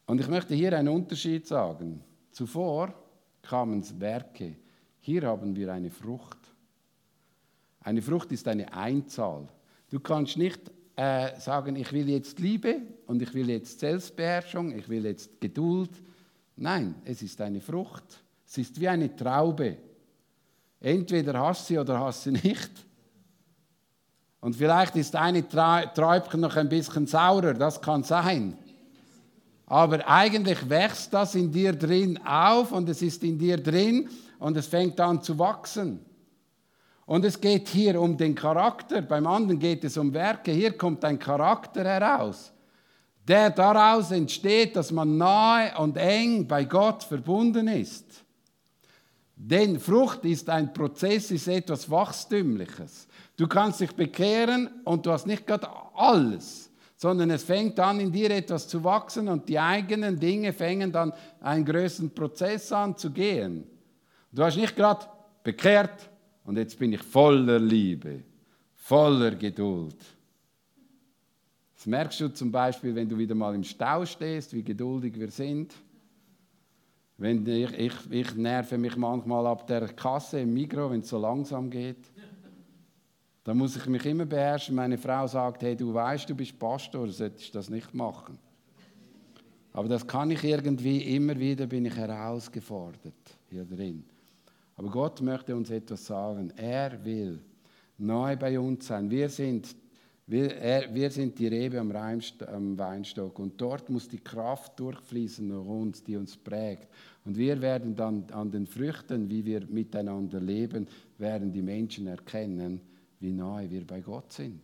Und 0.07 0.21
ich 0.21 0.29
möchte 0.29 0.55
hier 0.55 0.77
einen 0.79 0.89
Unterschied 0.89 1.47
sagen. 1.47 2.03
Zuvor 2.31 2.95
kamen 3.43 3.83
Werke. 4.01 4.57
Hier 5.01 5.23
haben 5.23 5.55
wir 5.57 5.73
eine 5.73 5.91
Frucht. 5.91 6.39
Eine 7.81 8.01
Frucht 8.01 8.33
ist 8.33 8.47
eine 8.49 8.73
Einzahl. 8.73 9.47
Du 9.91 10.01
kannst 10.01 10.37
nicht 10.37 10.61
äh, 10.97 11.39
sagen, 11.39 11.77
ich 11.77 11.93
will 11.93 12.09
jetzt 12.09 12.39
Liebe 12.39 12.81
und 13.07 13.21
ich 13.21 13.35
will 13.35 13.51
jetzt 13.51 13.81
Selbstbeherrschung, 13.81 14.77
ich 14.77 14.89
will 14.89 15.05
jetzt 15.05 15.41
Geduld. 15.41 15.91
Nein, 16.57 16.95
es 17.05 17.23
ist 17.23 17.41
eine 17.41 17.61
Frucht. 17.61 18.23
Es 18.47 18.59
ist 18.59 18.81
wie 18.81 18.89
eine 18.89 19.15
Traube. 19.15 19.77
Entweder 20.81 21.41
hast 21.41 21.67
sie 21.67 21.79
oder 21.79 21.99
hast 21.99 22.23
sie 22.23 22.33
nicht. 22.33 22.71
Und 24.45 24.55
vielleicht 24.57 24.95
ist 24.97 25.17
eine 25.17 25.49
Träubchen 25.49 26.41
noch 26.43 26.55
ein 26.57 26.69
bisschen 26.69 27.07
saurer, 27.07 27.55
das 27.55 27.81
kann 27.81 28.03
sein. 28.03 28.59
Aber 29.65 30.07
eigentlich 30.07 30.69
wächst 30.69 31.15
das 31.15 31.35
in 31.35 31.51
dir 31.51 31.73
drin 31.73 32.21
auf 32.27 32.71
und 32.71 32.87
es 32.91 33.01
ist 33.01 33.25
in 33.25 33.39
dir 33.39 33.57
drin 33.57 34.07
und 34.39 34.55
es 34.59 34.67
fängt 34.67 35.01
an 35.01 35.23
zu 35.23 35.39
wachsen. 35.39 36.05
Und 37.07 37.25
es 37.25 37.41
geht 37.41 37.69
hier 37.69 37.99
um 37.99 38.19
den 38.19 38.35
Charakter, 38.35 39.01
beim 39.01 39.27
anderen 39.27 39.59
geht 39.59 39.83
es 39.83 39.97
um 39.97 40.13
Werke. 40.13 40.53
Hier 40.53 40.77
kommt 40.77 41.03
ein 41.07 41.19
Charakter 41.19 41.83
heraus, 41.83 42.53
der 43.27 43.49
daraus 43.49 44.11
entsteht, 44.11 44.77
dass 44.77 44.93
man 44.93 45.17
nahe 45.17 45.73
und 45.79 45.97
eng 45.97 46.47
bei 46.47 46.65
Gott 46.67 47.03
verbunden 47.03 47.67
ist. 47.67 48.23
Denn 49.37 49.81
Frucht 49.81 50.23
ist 50.27 50.51
ein 50.51 50.71
Prozess, 50.75 51.31
ist 51.31 51.49
etwas 51.49 51.91
Wachstümliches. 51.91 53.09
Du 53.37 53.49
kannst 53.49 53.81
dich 53.81 53.93
bekehren 53.93 54.69
und 54.85 55.05
du 55.07 55.11
hast 55.11 55.27
nicht 55.27 55.47
gerade 55.47 55.69
alles, 55.95 56.71
sondern 56.97 57.31
es 57.31 57.43
fängt 57.43 57.79
an, 57.81 57.99
in 57.99 58.13
dir 58.13 58.31
etwas 58.31 58.69
zu 58.69 58.83
wachsen 58.85 59.29
und 59.29 59.49
die 59.49 59.59
eigenen 59.59 60.19
Dinge 60.19 60.53
fängen 60.53 60.93
dann 60.93 61.13
einen 61.41 61.65
größeren 61.65 62.11
Prozess 62.11 62.71
an 62.73 62.97
zu 62.97 63.11
gehen. 63.11 63.67
Du 64.31 64.45
hast 64.45 64.57
nicht 64.57 64.77
gerade 64.77 65.07
bekehrt 65.43 66.09
und 66.45 66.57
jetzt 66.57 66.79
bin 66.79 66.93
ich 66.93 67.03
voller 67.03 67.59
Liebe, 67.59 68.23
voller 68.77 69.33
Geduld. 69.33 69.97
Das 71.75 71.87
merkst 71.87 72.21
du 72.21 72.29
zum 72.33 72.51
Beispiel, 72.53 72.95
wenn 72.95 73.09
du 73.09 73.19
wieder 73.19 73.35
mal 73.35 73.55
im 73.55 73.65
Stau 73.65 74.07
stehst, 74.07 74.55
wie 74.55 74.63
geduldig 74.63 75.19
wir 75.19 75.31
sind. 75.31 75.75
Wenn 77.17 77.47
ich, 77.47 77.73
ich, 77.73 77.93
ich 78.11 78.35
nerve 78.35 78.79
mich 78.79 78.97
manchmal 78.97 79.47
ab 79.47 79.67
der 79.67 79.89
Kasse 79.89 80.41
im 80.41 80.55
Mikro, 80.55 80.91
wenn 80.91 81.01
es 81.01 81.09
so 81.09 81.19
langsam 81.19 81.69
geht. 81.69 82.11
Da 83.45 83.53
muss 83.53 83.77
ich 83.77 83.87
mich 83.87 84.05
immer 84.07 84.25
beherrschen. 84.25 84.75
Meine 84.75 84.97
Frau 84.97 85.27
sagt, 85.27 85.63
hey, 85.63 85.77
du 85.77 85.93
weißt, 85.93 86.29
du 86.31 86.35
bist 86.35 86.59
Pastor, 86.59 87.07
solltest 87.09 87.55
das 87.55 87.69
nicht 87.69 87.93
machen. 87.95 88.39
Aber 89.75 89.89
das 89.89 90.07
kann 90.07 90.31
ich 90.31 90.43
irgendwie, 90.43 91.15
immer 91.15 91.39
wieder 91.39 91.67
bin 91.67 91.85
ich 91.85 91.95
herausgefordert 91.95 93.13
hier 93.51 93.65
drin. 93.65 94.05
Aber 94.77 94.89
Gott 94.89 95.21
möchte 95.21 95.55
uns 95.55 95.69
etwas 95.69 96.07
sagen. 96.07 96.53
Er 96.57 97.05
will 97.05 97.41
neu 97.99 98.35
bei 98.37 98.59
uns 98.59 98.87
sein. 98.87 99.11
Wir 99.11 99.29
sind, 99.29 99.77
wir, 100.27 100.57
er, 100.57 100.95
wir 100.95 101.11
sind 101.11 101.39
die 101.39 101.49
Rebe 101.49 101.79
am, 101.79 101.93
am 101.93 102.79
Weinstock 102.79 103.39
und 103.39 103.61
dort 103.61 103.91
muss 103.91 104.09
die 104.09 104.21
Kraft 104.21 104.79
durchfließen 104.81 105.47
durch 105.49 105.67
uns, 105.67 106.03
die 106.03 106.17
uns 106.17 106.37
prägt. 106.37 106.89
Und 107.25 107.37
wir 107.37 107.61
werden 107.61 107.95
dann 107.95 108.25
an 108.33 108.51
den 108.51 108.67
Früchten, 108.67 109.29
wie 109.29 109.45
wir 109.45 109.67
miteinander 109.67 110.41
leben, 110.41 110.87
werden 111.19 111.53
die 111.53 111.63
Menschen 111.63 112.07
erkennen, 112.07 112.81
wie 113.25 113.33
nahe 113.33 113.71
wir 113.71 113.87
bei 113.87 114.01
Gott 114.01 114.33
sind. 114.33 114.63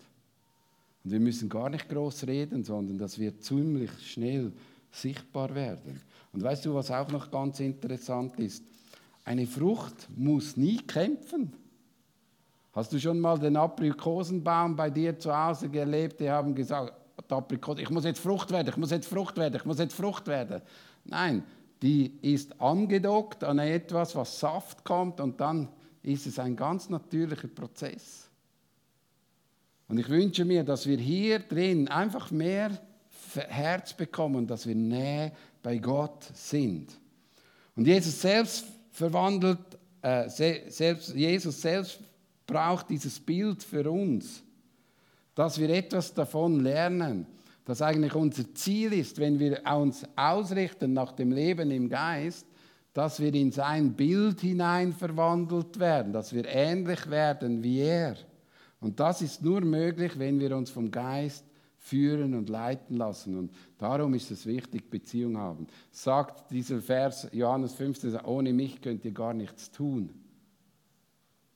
Und 1.03 1.13
wir 1.13 1.21
müssen 1.21 1.49
gar 1.49 1.71
nicht 1.71 1.89
groß 1.89 2.27
reden, 2.27 2.63
sondern 2.63 2.99
das 2.99 3.19
wird 3.19 3.43
ziemlich 3.43 3.91
schnell 4.07 4.53
sichtbar 4.93 5.55
werden. 5.55 6.01
Und 6.33 6.43
weißt 6.43 6.67
du, 6.67 6.75
was 6.75 6.91
auch 6.91 7.09
noch 7.11 7.31
ganz 7.31 7.59
interessant 7.59 8.39
ist? 8.39 8.63
Eine 9.25 9.47
Frucht 9.47 10.09
muss 10.15 10.59
nie 10.59 10.77
kämpfen. 10.77 11.53
Hast 12.73 12.93
du 12.93 13.01
schon 13.01 13.19
mal 13.19 13.39
den 13.39 13.57
Aprikosenbaum 13.57 14.77
bei 14.77 14.91
dir 14.91 15.19
zu 15.19 15.35
Hause 15.35 15.69
gelebt? 15.69 16.21
Die 16.21 16.31
haben 16.31 16.55
gesagt, 16.55 16.93
ich 17.79 17.91
muss 17.91 18.05
jetzt 18.05 18.21
Frucht 18.21 18.51
werden, 18.51 18.69
ich 18.69 18.77
muss 18.77 18.91
jetzt 18.91 19.07
Frucht 19.09 19.37
werden, 19.39 19.57
ich 19.57 19.65
muss 19.65 19.79
jetzt 19.79 19.95
Frucht 19.95 20.27
werden. 20.27 20.61
Nein, 21.05 21.43
die 21.81 22.13
ist 22.21 22.61
angedockt 22.61 23.43
an 23.43 23.59
etwas, 23.59 24.15
was 24.15 24.39
Saft 24.39 24.85
kommt 24.85 25.19
und 25.21 25.41
dann 25.41 25.69
ist 26.03 26.27
es 26.27 26.39
ein 26.39 26.57
ganz 26.57 26.91
natürlicher 26.91 27.49
Prozess. 27.49 28.30
Und 29.91 29.99
ich 29.99 30.09
wünsche 30.09 30.45
mir, 30.45 30.63
dass 30.63 30.87
wir 30.87 30.99
hier 30.99 31.41
drin 31.41 31.89
einfach 31.89 32.31
mehr 32.31 32.71
Herz 33.35 33.93
bekommen, 33.93 34.47
dass 34.47 34.65
wir 34.65 34.77
näher 34.77 35.33
bei 35.65 35.79
Gott 35.79 36.31
sind. 36.33 36.93
Und 37.75 37.89
Jesus 37.89 38.21
selbst 38.21 38.67
verwandelt, 38.93 39.59
äh, 40.01 40.29
selbst, 40.29 41.13
Jesus 41.13 41.61
selbst 41.61 41.99
braucht 42.47 42.89
dieses 42.89 43.19
Bild 43.19 43.65
für 43.65 43.91
uns, 43.91 44.45
dass 45.35 45.59
wir 45.59 45.69
etwas 45.71 46.15
davon 46.15 46.61
lernen, 46.61 47.27
dass 47.65 47.83
eigentlich 47.83 48.15
unser 48.15 48.55
Ziel 48.55 48.93
ist, 48.93 49.19
wenn 49.19 49.41
wir 49.41 49.61
uns 49.75 50.05
ausrichten 50.15 50.93
nach 50.93 51.11
dem 51.11 51.33
Leben 51.33 51.73
im 51.73 51.89
Geist, 51.89 52.47
dass 52.93 53.19
wir 53.19 53.35
in 53.35 53.51
sein 53.51 53.93
Bild 53.95 54.41
hinein 54.41 54.93
verwandelt 54.93 55.81
werden, 55.81 56.13
dass 56.13 56.33
wir 56.33 56.45
ähnlich 56.47 57.11
werden 57.11 57.65
wie 57.65 57.81
er. 57.81 58.17
Und 58.81 58.99
das 58.99 59.23
ist 59.23 59.43
nur 59.43 59.61
möglich, 59.61 60.19
wenn 60.19 60.41
wir 60.41 60.57
uns 60.57 60.71
vom 60.71 60.91
Geist 60.91 61.45
führen 61.81 62.35
und 62.35 62.49
leiten 62.49 62.97
lassen. 62.97 63.37
Und 63.37 63.53
darum 63.79 64.15
ist 64.15 64.31
es 64.31 64.47
wichtig, 64.47 64.91
Beziehung 64.91 65.37
haben. 65.39 65.67
Sagt 65.91 66.51
dieser 66.51 66.81
Vers 66.81 67.29
Johannes 67.33 67.75
15, 67.75 68.17
ohne 68.21 68.53
mich 68.53 68.81
könnt 68.81 69.05
ihr 69.05 69.13
gar 69.13 69.35
nichts 69.35 69.71
tun. 69.71 70.11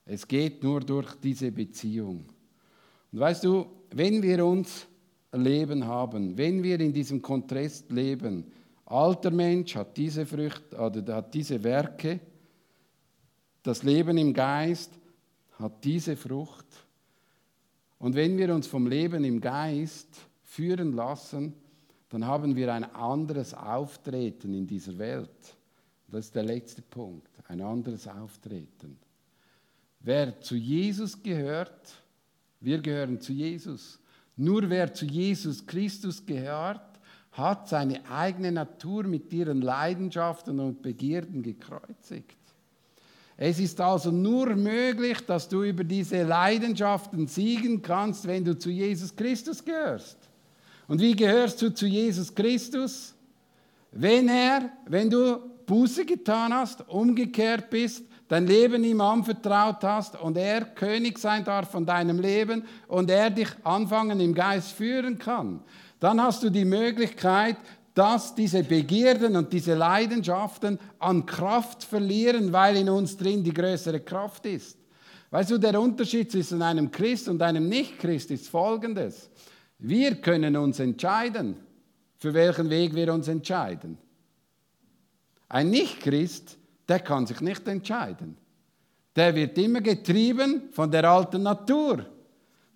Es 0.06 0.26
geht 0.26 0.62
nur 0.62 0.80
durch 0.80 1.14
diese 1.16 1.50
Beziehung. 1.50 2.26
Und 3.12 3.20
weißt 3.20 3.44
du, 3.44 3.66
wenn 3.90 4.22
wir 4.22 4.44
uns 4.44 4.86
Leben 5.32 5.86
haben, 5.86 6.36
wenn 6.36 6.62
wir 6.62 6.80
in 6.80 6.92
diesem 6.92 7.22
Kontrast 7.22 7.90
leben, 7.90 8.50
alter 8.84 9.30
Mensch 9.30 9.76
hat 9.76 9.96
diese 9.96 10.26
Früchte 10.26 10.76
oder 10.76 11.16
hat 11.16 11.32
diese 11.34 11.62
Werke, 11.62 12.20
das 13.62 13.82
Leben 13.82 14.18
im 14.18 14.34
Geist 14.34 14.92
hat 15.58 15.84
diese 15.84 16.16
Frucht 16.16 16.83
und 18.04 18.14
wenn 18.14 18.36
wir 18.36 18.54
uns 18.54 18.66
vom 18.66 18.86
Leben 18.86 19.24
im 19.24 19.40
Geist 19.40 20.14
führen 20.42 20.92
lassen, 20.92 21.54
dann 22.10 22.26
haben 22.26 22.54
wir 22.54 22.70
ein 22.70 22.84
anderes 22.84 23.54
Auftreten 23.54 24.52
in 24.52 24.66
dieser 24.66 24.98
Welt. 24.98 25.56
Das 26.08 26.26
ist 26.26 26.34
der 26.34 26.42
letzte 26.42 26.82
Punkt, 26.82 27.30
ein 27.48 27.62
anderes 27.62 28.06
Auftreten. 28.06 28.98
Wer 30.00 30.38
zu 30.42 30.54
Jesus 30.54 31.22
gehört, 31.22 31.94
wir 32.60 32.82
gehören 32.82 33.22
zu 33.22 33.32
Jesus. 33.32 33.98
Nur 34.36 34.68
wer 34.68 34.92
zu 34.92 35.06
Jesus 35.06 35.64
Christus 35.64 36.26
gehört, 36.26 37.00
hat 37.32 37.70
seine 37.70 38.04
eigene 38.10 38.52
Natur 38.52 39.04
mit 39.04 39.32
ihren 39.32 39.62
Leidenschaften 39.62 40.60
und 40.60 40.82
Begierden 40.82 41.42
gekreuzigt. 41.42 42.36
Es 43.36 43.58
ist 43.58 43.80
also 43.80 44.10
nur 44.10 44.54
möglich, 44.54 45.18
dass 45.26 45.48
du 45.48 45.64
über 45.64 45.82
diese 45.82 46.22
Leidenschaften 46.22 47.26
siegen 47.26 47.82
kannst, 47.82 48.26
wenn 48.26 48.44
du 48.44 48.56
zu 48.56 48.70
Jesus 48.70 49.14
Christus 49.14 49.64
gehörst. 49.64 50.16
Und 50.86 51.00
wie 51.00 51.16
gehörst 51.16 51.60
du 51.60 51.74
zu 51.74 51.86
Jesus 51.86 52.32
Christus? 52.32 53.14
Wenn 53.90 54.28
er, 54.28 54.70
wenn 54.86 55.10
du 55.10 55.38
Buße 55.66 56.04
getan 56.04 56.52
hast, 56.52 56.88
umgekehrt 56.88 57.70
bist, 57.70 58.04
dein 58.28 58.46
Leben 58.46 58.84
ihm 58.84 59.00
anvertraut 59.00 59.82
hast 59.82 60.20
und 60.20 60.36
er 60.36 60.64
König 60.64 61.18
sein 61.18 61.44
darf 61.44 61.70
von 61.70 61.84
deinem 61.84 62.18
Leben 62.18 62.64
und 62.88 63.10
er 63.10 63.30
dich 63.30 63.48
anfangen 63.64 64.20
im 64.20 64.34
Geist 64.34 64.72
führen 64.72 65.18
kann, 65.18 65.60
dann 66.00 66.22
hast 66.22 66.42
du 66.42 66.50
die 66.50 66.64
Möglichkeit, 66.64 67.56
dass 67.94 68.34
diese 68.34 68.64
Begierden 68.64 69.36
und 69.36 69.52
diese 69.52 69.74
Leidenschaften 69.74 70.78
an 70.98 71.24
Kraft 71.24 71.84
verlieren, 71.84 72.52
weil 72.52 72.76
in 72.76 72.88
uns 72.88 73.16
drin 73.16 73.44
die 73.44 73.54
größere 73.54 74.00
Kraft 74.00 74.44
ist. 74.46 74.76
Weißt 75.30 75.52
du, 75.52 75.58
der 75.58 75.80
Unterschied 75.80 76.30
zwischen 76.30 76.60
einem 76.60 76.90
Christ 76.90 77.28
und 77.28 77.40
einem 77.40 77.68
Nicht-Christ 77.68 78.32
ist 78.32 78.48
folgendes. 78.48 79.30
Wir 79.78 80.16
können 80.16 80.56
uns 80.56 80.80
entscheiden, 80.80 81.56
für 82.16 82.34
welchen 82.34 82.68
Weg 82.70 82.94
wir 82.94 83.12
uns 83.12 83.28
entscheiden. 83.28 83.98
Ein 85.48 85.70
Nicht-Christ, 85.70 86.58
der 86.88 87.00
kann 87.00 87.26
sich 87.26 87.40
nicht 87.40 87.66
entscheiden. 87.68 88.36
Der 89.14 89.34
wird 89.34 89.56
immer 89.58 89.80
getrieben 89.80 90.62
von 90.72 90.90
der 90.90 91.04
alten 91.08 91.44
Natur. 91.44 92.06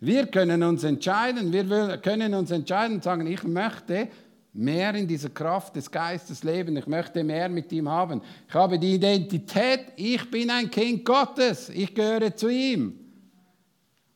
Wir 0.00 0.26
können 0.26 0.62
uns 0.62 0.84
entscheiden, 0.84 1.52
wir 1.52 1.98
können 1.98 2.34
uns 2.34 2.52
entscheiden 2.52 2.96
und 2.96 3.04
sagen, 3.04 3.26
ich 3.26 3.42
möchte 3.42 4.08
mehr 4.58 4.92
in 4.96 5.06
dieser 5.06 5.30
Kraft 5.30 5.76
des 5.76 5.88
Geistes 5.88 6.42
leben. 6.42 6.76
Ich 6.76 6.88
möchte 6.88 7.22
mehr 7.22 7.48
mit 7.48 7.70
ihm 7.70 7.88
haben. 7.88 8.20
Ich 8.48 8.54
habe 8.54 8.76
die 8.76 8.94
Identität, 8.94 9.92
ich 9.94 10.28
bin 10.30 10.50
ein 10.50 10.68
Kind 10.68 11.04
Gottes. 11.04 11.68
Ich 11.68 11.94
gehöre 11.94 12.34
zu 12.34 12.48
ihm. 12.48 12.98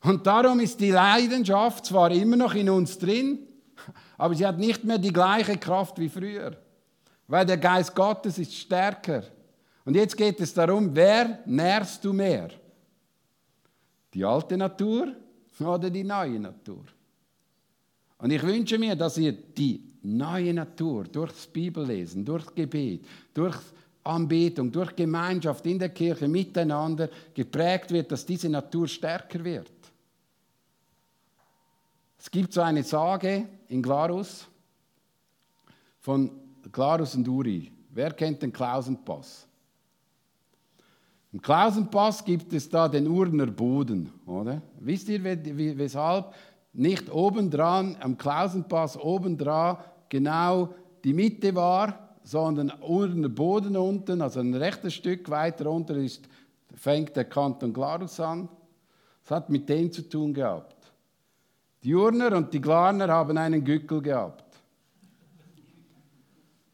Und 0.01 0.27
darum 0.27 0.59
ist 0.59 0.81
die 0.81 0.91
Leidenschaft 0.91 1.85
zwar 1.85 2.11
immer 2.11 2.35
noch 2.35 2.55
in 2.55 2.69
uns 2.69 2.97
drin, 2.97 3.39
aber 4.17 4.35
sie 4.35 4.45
hat 4.45 4.59
nicht 4.59 4.83
mehr 4.83 4.97
die 4.97 5.13
gleiche 5.13 5.57
Kraft 5.57 5.97
wie 5.97 6.09
früher. 6.09 6.57
Weil 7.27 7.45
der 7.45 7.57
Geist 7.57 7.95
Gottes 7.95 8.37
ist 8.37 8.53
stärker. 8.53 9.23
Und 9.85 9.95
jetzt 9.95 10.17
geht 10.17 10.41
es 10.41 10.53
darum, 10.53 10.93
wer 10.93 11.39
nährst 11.45 12.03
du 12.03 12.11
mehr? 12.11 12.49
Die 14.13 14.25
alte 14.25 14.57
Natur 14.57 15.13
oder 15.57 15.89
die 15.89 16.03
neue 16.03 16.37
Natur? 16.37 16.83
Und 18.17 18.31
ich 18.31 18.43
wünsche 18.43 18.77
mir, 18.77 18.97
dass 18.97 19.17
ihr 19.17 19.31
die 19.31 19.92
neue 20.03 20.53
Natur 20.53 21.05
durchs 21.05 21.47
Bibellesen, 21.47 22.23
durch 22.25 22.53
Gebet, 22.53 23.05
durch 23.33 23.57
Anbetung, 24.03 24.71
durch 24.71 24.95
Gemeinschaft 24.95 25.65
in 25.65 25.79
der 25.79 25.89
Kirche 25.89 26.27
miteinander 26.27 27.09
geprägt 27.33 27.91
wird, 27.91 28.11
dass 28.11 28.25
diese 28.25 28.49
Natur 28.49 28.87
stärker 28.87 29.43
wird. 29.43 29.71
Es 32.19 32.29
gibt 32.29 32.53
so 32.53 32.61
eine 32.61 32.83
Sage 32.83 33.47
in 33.69 33.81
Glarus 33.81 34.47
von 35.99 36.31
Glarus 36.71 37.15
und 37.15 37.27
Uri. 37.27 37.71
Wer 37.89 38.11
kennt 38.11 38.41
den 38.41 38.51
Klausenpass? 38.51 39.47
Im 41.31 41.41
Klausenpass 41.41 42.23
gibt 42.23 42.53
es 42.53 42.69
da 42.69 42.87
den 42.87 43.07
Urner 43.07 43.47
Boden, 43.47 44.11
oder? 44.25 44.61
Wisst 44.79 45.09
ihr, 45.09 45.23
weshalb 45.23 46.33
nicht 46.73 47.11
obendran, 47.11 47.95
am 47.99 48.17
Klausenpass 48.17 48.97
obendran 48.97 49.77
genau 50.13 50.75
die 51.03 51.11
Mitte 51.11 51.55
war, 51.55 52.17
sondern 52.21 52.69
unter 52.69 53.29
Boden 53.29 53.75
unten, 53.75 54.21
also 54.21 54.41
ein 54.41 54.53
rechtes 54.53 54.93
Stück 54.93 55.27
weiter 55.31 55.69
unten 55.71 56.05
ist, 56.05 56.29
fängt 56.75 57.15
der 57.15 57.25
Kanton 57.25 57.73
Glarus 57.73 58.19
an. 58.19 58.47
Das 59.23 59.31
hat 59.31 59.49
mit 59.49 59.67
dem 59.67 59.91
zu 59.91 60.07
tun 60.07 60.31
gehabt. 60.31 60.75
Die 61.81 61.95
Urner 61.95 62.37
und 62.37 62.53
die 62.53 62.61
Glarner 62.61 63.07
haben 63.07 63.37
einen 63.39 63.63
Gückel 63.63 64.03
gehabt. 64.03 64.43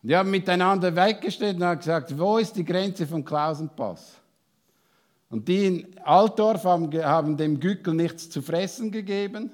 Die 0.02 0.15
haben 0.15 0.32
miteinander 0.32 0.93
weggestellt 0.93 1.56
und 1.56 1.63
haben 1.63 1.80
gesagt, 1.80 2.17
wo 2.19 2.39
ist 2.39 2.58
die 2.58 2.65
Grenze 2.65 3.08
vom 3.08 3.23
Klausenpass? 3.23 4.15
Und 5.30 5.47
die 5.47 5.65
in 5.65 5.99
Altdorf 6.04 6.65
haben, 6.65 6.93
haben 7.04 7.38
dem 7.38 7.58
Gückel 7.60 7.93
nichts 7.93 8.30
zu 8.30 8.41
fressen 8.41 8.91
gegeben 8.91 9.52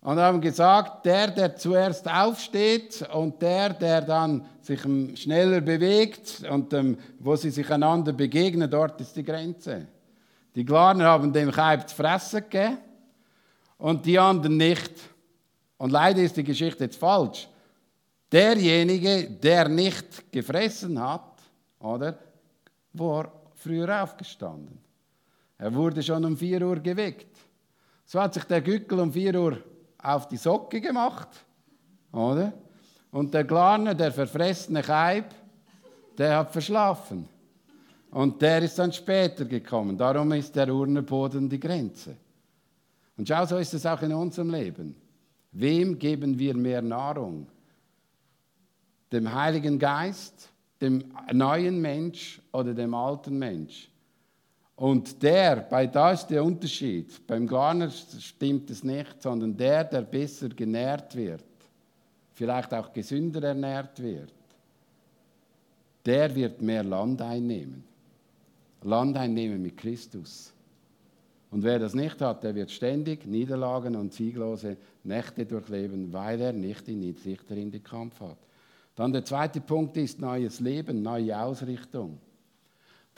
und 0.00 0.18
haben 0.18 0.40
gesagt, 0.40 1.04
der, 1.04 1.28
der 1.28 1.56
zuerst 1.56 2.08
aufsteht 2.08 3.06
und 3.12 3.40
der, 3.42 3.70
der 3.70 4.00
dann 4.02 4.46
sich 4.60 4.80
schneller 4.80 5.60
bewegt 5.60 6.44
und 6.50 6.72
ähm, 6.72 6.96
wo 7.18 7.34
sie 7.36 7.50
sich 7.50 7.70
einander 7.70 8.12
begegnen, 8.12 8.70
dort 8.70 9.00
ist 9.00 9.16
die 9.16 9.24
Grenze. 9.24 9.86
Die 10.54 10.64
Glarner 10.64 11.06
haben 11.06 11.32
dem 11.32 11.50
Kaib 11.50 11.88
zu 11.88 11.96
fressen 11.96 12.44
gegeben 12.48 12.78
und 13.76 14.04
die 14.06 14.18
anderen 14.18 14.56
nicht. 14.56 14.92
Und 15.76 15.90
leider 15.90 16.22
ist 16.22 16.36
die 16.36 16.44
Geschichte 16.44 16.84
jetzt 16.84 16.98
falsch. 16.98 17.48
Derjenige, 18.30 19.30
der 19.30 19.68
nicht 19.68 20.30
gefressen 20.30 21.00
hat, 21.00 21.22
oder, 21.80 22.18
war 22.92 23.32
früher 23.54 24.02
aufgestanden. 24.02 24.78
Er 25.56 25.74
wurde 25.74 26.02
schon 26.02 26.24
um 26.24 26.36
4 26.36 26.62
Uhr 26.62 26.80
geweckt. 26.80 27.36
So 28.04 28.20
hat 28.20 28.34
sich 28.34 28.44
der 28.44 28.60
Gückel 28.60 29.00
um 29.00 29.12
4 29.12 29.34
Uhr 29.34 29.58
auf 30.02 30.28
die 30.28 30.36
Socke 30.36 30.80
gemacht, 30.80 31.28
oder? 32.12 32.52
Und 33.10 33.34
der 33.34 33.44
Glarner, 33.44 33.94
der 33.94 34.12
verfressene 34.12 34.82
Kaib, 34.82 35.26
der 36.16 36.38
hat 36.38 36.52
verschlafen. 36.52 37.28
Und 38.10 38.40
der 38.40 38.62
ist 38.62 38.78
dann 38.78 38.92
später 38.92 39.44
gekommen. 39.44 39.96
Darum 39.96 40.32
ist 40.32 40.54
der 40.56 40.72
Urnerboden 40.72 41.48
die 41.48 41.60
Grenze. 41.60 42.16
Und 43.16 43.28
schau, 43.28 43.44
so 43.44 43.58
ist 43.58 43.74
es 43.74 43.84
auch 43.84 44.00
in 44.02 44.12
unserem 44.12 44.50
Leben. 44.50 44.94
Wem 45.52 45.98
geben 45.98 46.38
wir 46.38 46.54
mehr 46.54 46.82
Nahrung? 46.82 47.48
Dem 49.10 49.32
Heiligen 49.32 49.78
Geist, 49.78 50.50
dem 50.80 51.04
neuen 51.32 51.80
Mensch 51.80 52.40
oder 52.52 52.74
dem 52.74 52.94
alten 52.94 53.38
Mensch? 53.38 53.90
Und 54.78 55.20
der, 55.24 55.56
bei 55.56 55.88
da 55.88 56.12
ist 56.12 56.28
der 56.28 56.44
Unterschied. 56.44 57.26
Beim 57.26 57.48
Garner 57.48 57.90
stimmt 57.90 58.70
es 58.70 58.84
nicht, 58.84 59.20
sondern 59.20 59.56
der, 59.56 59.82
der 59.82 60.02
besser 60.02 60.50
genährt 60.50 61.16
wird, 61.16 61.42
vielleicht 62.34 62.72
auch 62.72 62.92
gesünder 62.92 63.42
ernährt 63.42 64.00
wird, 64.00 64.32
der 66.06 66.32
wird 66.32 66.62
mehr 66.62 66.84
Land 66.84 67.20
einnehmen. 67.20 67.82
Land 68.82 69.16
einnehmen 69.16 69.60
mit 69.60 69.76
Christus. 69.76 70.52
Und 71.50 71.64
wer 71.64 71.80
das 71.80 71.94
nicht 71.94 72.20
hat, 72.20 72.44
der 72.44 72.54
wird 72.54 72.70
ständig 72.70 73.26
Niederlagen 73.26 73.96
und 73.96 74.12
sieglose 74.12 74.76
Nächte 75.02 75.44
durchleben, 75.44 76.12
weil 76.12 76.40
er 76.40 76.52
nicht 76.52 76.86
die 76.86 76.94
Niedrichter 76.94 77.56
in 77.56 77.72
den 77.72 77.82
Kampf 77.82 78.20
hat. 78.20 78.38
Dann 78.94 79.12
der 79.12 79.24
zweite 79.24 79.60
Punkt 79.60 79.96
ist 79.96 80.20
neues 80.20 80.60
Leben, 80.60 81.02
neue 81.02 81.36
Ausrichtung. 81.36 82.20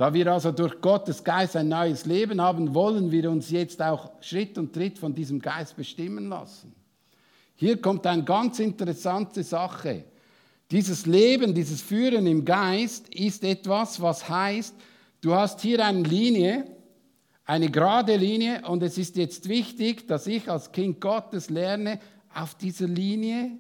Da 0.01 0.15
wir 0.15 0.33
also 0.33 0.51
durch 0.51 0.81
Gottes 0.81 1.23
Geist 1.23 1.57
ein 1.57 1.69
neues 1.69 2.07
Leben 2.07 2.41
haben, 2.41 2.75
wollen 2.75 3.11
wir 3.11 3.31
uns 3.31 3.51
jetzt 3.51 3.83
auch 3.83 4.11
Schritt 4.23 4.57
und 4.57 4.73
Tritt 4.73 4.99
von 4.99 5.15
diesem 5.15 5.39
Geist 5.39 5.77
bestimmen 5.77 6.31
lassen. 6.31 6.75
Hier 7.55 7.79
kommt 7.83 8.07
eine 8.07 8.25
ganz 8.25 8.61
interessante 8.61 9.43
Sache. 9.43 10.05
Dieses 10.71 11.05
Leben, 11.05 11.53
dieses 11.53 11.83
Führen 11.83 12.27
im 12.27 12.47
Geist 12.47 13.15
ist 13.15 13.45
etwas, 13.45 14.01
was 14.01 14.27
heißt, 14.27 14.75
du 15.21 15.35
hast 15.35 15.61
hier 15.61 15.85
eine 15.85 16.03
Linie, 16.03 16.65
eine 17.45 17.71
gerade 17.71 18.17
Linie 18.17 18.63
und 18.67 18.83
es 18.83 18.97
ist 18.97 19.17
jetzt 19.17 19.51
wichtig, 19.51 20.09
dass 20.09 20.27
ich 20.27 20.51
als 20.51 20.73
Kind 20.73 20.99
Gottes 21.03 21.51
lerne, 21.51 22.01
auf 22.35 22.55
dieser 22.55 22.87
Linie 22.87 23.51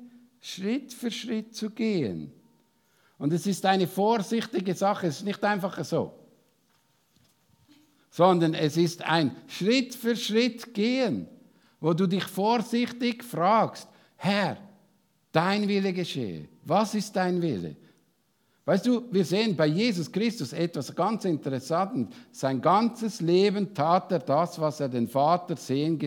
Schritt 0.40 0.94
für 0.94 1.10
Schritt 1.10 1.54
zu 1.54 1.68
gehen. 1.68 2.32
Und 3.18 3.30
es 3.34 3.46
ist 3.46 3.66
eine 3.66 3.86
vorsichtige 3.86 4.74
Sache, 4.74 5.08
es 5.08 5.18
ist 5.18 5.26
nicht 5.26 5.44
einfach 5.44 5.84
so 5.84 6.19
sondern 8.10 8.54
es 8.54 8.76
ist 8.76 9.02
ein 9.02 9.36
Schritt 9.46 9.94
für 9.94 10.16
Schritt 10.16 10.74
gehen, 10.74 11.28
wo 11.80 11.94
du 11.94 12.06
dich 12.06 12.24
vorsichtig 12.24 13.24
fragst, 13.24 13.88
Herr, 14.16 14.58
dein 15.32 15.66
Wille 15.66 15.92
geschehe. 15.92 16.48
Was 16.64 16.94
ist 16.94 17.14
dein 17.16 17.40
Wille? 17.40 17.76
Weißt 18.66 18.86
du, 18.86 19.04
wir 19.10 19.24
sehen 19.24 19.56
bei 19.56 19.66
Jesus 19.66 20.12
Christus 20.12 20.52
etwas 20.52 20.94
ganz 20.94 21.24
Interessantes. 21.24 22.14
Sein 22.30 22.60
ganzes 22.60 23.20
Leben 23.20 23.72
tat 23.72 24.12
er 24.12 24.18
das, 24.18 24.60
was 24.60 24.80
er 24.80 24.88
den 24.88 25.08
Vater 25.08 25.56
sehen, 25.56 25.98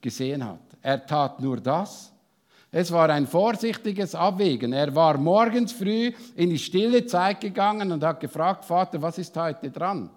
gesehen 0.00 0.44
hat. 0.44 0.60
Er 0.82 1.06
tat 1.06 1.40
nur 1.40 1.58
das. 1.58 2.12
Es 2.72 2.90
war 2.92 3.08
ein 3.10 3.26
vorsichtiges 3.26 4.14
Abwägen. 4.14 4.72
Er 4.72 4.94
war 4.94 5.18
morgens 5.18 5.72
früh 5.72 6.12
in 6.36 6.50
die 6.50 6.58
stille 6.58 7.06
Zeit 7.06 7.40
gegangen 7.40 7.90
und 7.92 8.04
hat 8.04 8.20
gefragt, 8.20 8.64
Vater, 8.64 9.00
was 9.02 9.18
ist 9.18 9.36
heute 9.36 9.70
dran? 9.70 10.10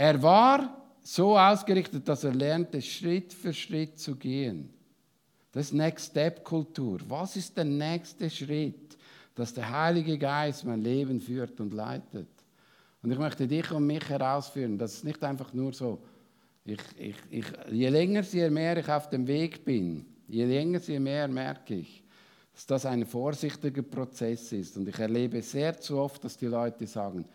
Er 0.00 0.22
war 0.22 0.82
so 1.02 1.36
ausgerichtet, 1.36 2.08
dass 2.08 2.24
er 2.24 2.32
lernte, 2.32 2.80
Schritt 2.80 3.34
für 3.34 3.52
Schritt 3.52 3.98
zu 3.98 4.16
gehen. 4.16 4.72
Das 5.52 5.66
ist 5.66 5.72
Next 5.74 6.12
Step 6.12 6.42
Kultur. 6.42 7.00
Was 7.06 7.36
ist 7.36 7.54
der 7.54 7.66
nächste 7.66 8.30
Schritt, 8.30 8.96
dass 9.34 9.52
der 9.52 9.70
Heilige 9.70 10.16
Geist 10.16 10.64
mein 10.64 10.80
Leben 10.80 11.20
führt 11.20 11.60
und 11.60 11.74
leitet? 11.74 12.30
Und 13.02 13.10
ich 13.10 13.18
möchte 13.18 13.46
dich 13.46 13.70
und 13.72 13.86
mich 13.86 14.08
herausführen, 14.08 14.78
das 14.78 14.94
ist 14.94 15.04
nicht 15.04 15.22
einfach 15.22 15.52
nur 15.52 15.74
so. 15.74 16.00
Ich, 16.64 16.80
ich, 16.96 17.16
ich, 17.28 17.46
je 17.70 17.90
länger, 17.90 18.22
je 18.22 18.48
mehr 18.48 18.78
ich 18.78 18.88
auf 18.88 19.10
dem 19.10 19.26
Weg 19.26 19.66
bin, 19.66 20.06
je 20.26 20.46
länger, 20.46 20.80
je 20.80 20.98
mehr 20.98 21.28
merke 21.28 21.74
ich, 21.74 22.02
dass 22.54 22.64
das 22.64 22.86
ein 22.86 23.04
vorsichtiger 23.04 23.82
Prozess 23.82 24.50
ist. 24.52 24.78
Und 24.78 24.88
ich 24.88 24.98
erlebe 24.98 25.42
sehr 25.42 25.78
zu 25.78 25.98
oft, 25.98 26.24
dass 26.24 26.38
die 26.38 26.46
Leute 26.46 26.86
sagen, 26.86 27.26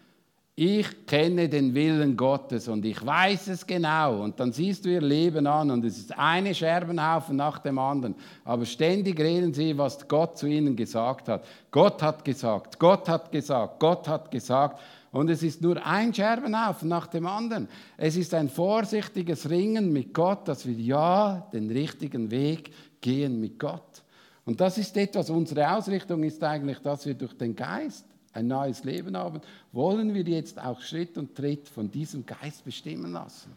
ich 0.57 1.05
kenne 1.05 1.49
den 1.49 1.75
Willen 1.75 2.15
Gottes 2.15 2.69
und 2.69 2.85
ich 2.85 3.05
weiß 3.05 3.47
es 3.49 3.67
genau. 3.67 4.23
Und 4.23 4.39
dann 4.39 4.53
siehst 4.53 4.85
du 4.85 4.89
ihr 4.89 5.01
Leben 5.01 5.47
an 5.47 5.69
und 5.69 5.83
es 5.83 5.97
ist 5.97 6.17
eine 6.17 6.55
Scherbenhaufen 6.55 7.35
nach 7.35 7.59
dem 7.59 7.77
anderen. 7.77 8.15
Aber 8.45 8.65
ständig 8.65 9.19
reden 9.19 9.53
sie, 9.53 9.77
was 9.77 10.07
Gott 10.07 10.37
zu 10.37 10.47
ihnen 10.47 10.77
gesagt 10.77 11.27
hat. 11.27 11.45
Gott 11.71 12.01
hat 12.01 12.23
gesagt, 12.23 12.79
Gott 12.79 13.09
hat 13.09 13.33
gesagt, 13.33 13.81
Gott 13.81 14.07
hat 14.07 14.31
gesagt. 14.31 14.79
Und 15.11 15.29
es 15.29 15.43
ist 15.43 15.61
nur 15.61 15.85
ein 15.85 16.13
Scherbenhaufen 16.13 16.87
nach 16.87 17.07
dem 17.07 17.27
anderen. 17.27 17.67
Es 17.97 18.15
ist 18.15 18.33
ein 18.33 18.47
vorsichtiges 18.47 19.49
Ringen 19.49 19.91
mit 19.91 20.13
Gott, 20.13 20.47
dass 20.47 20.65
wir 20.65 20.75
ja 20.75 21.49
den 21.51 21.69
richtigen 21.69 22.31
Weg 22.31 22.71
gehen 23.01 23.41
mit 23.41 23.59
Gott. 23.59 24.03
Und 24.45 24.61
das 24.61 24.77
ist 24.77 24.95
etwas, 24.95 25.29
unsere 25.29 25.69
Ausrichtung 25.69 26.23
ist 26.23 26.41
eigentlich, 26.41 26.79
dass 26.79 27.05
wir 27.05 27.13
durch 27.13 27.33
den 27.33 27.57
Geist 27.57 28.05
ein 28.35 28.47
neues 28.47 28.83
Leben 28.83 29.15
haben, 29.15 29.41
wollen 29.71 30.13
wir 30.13 30.23
jetzt 30.23 30.59
auch 30.59 30.81
Schritt 30.81 31.17
und 31.17 31.35
Tritt 31.35 31.69
von 31.69 31.89
diesem 31.89 32.25
Geist 32.25 32.63
bestimmen 32.65 33.13
lassen. 33.13 33.51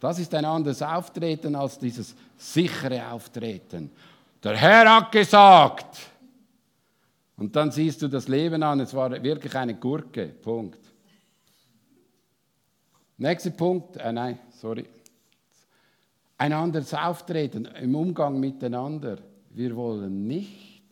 Das 0.00 0.18
ist 0.18 0.34
ein 0.34 0.44
anderes 0.44 0.82
Auftreten 0.82 1.54
als 1.54 1.78
dieses 1.78 2.14
sichere 2.36 3.10
Auftreten. 3.10 3.90
Der 4.42 4.56
Herr 4.56 4.96
hat 4.96 5.12
gesagt. 5.12 5.98
Und 7.36 7.54
dann 7.54 7.70
siehst 7.70 8.02
du 8.02 8.08
das 8.08 8.26
Leben 8.26 8.62
an, 8.62 8.80
es 8.80 8.92
war 8.94 9.10
wirklich 9.22 9.54
eine 9.54 9.74
Gurke. 9.74 10.26
Punkt. 10.26 10.78
Nächster 13.16 13.50
Punkt, 13.50 13.96
äh, 13.96 14.12
nein, 14.12 14.38
sorry. 14.50 14.86
Ein 16.38 16.54
anderes 16.54 16.92
Auftreten 16.94 17.66
im 17.66 17.94
Umgang 17.94 18.40
miteinander. 18.40 19.18
Wir 19.50 19.76
wollen 19.76 20.26
nicht 20.26 20.82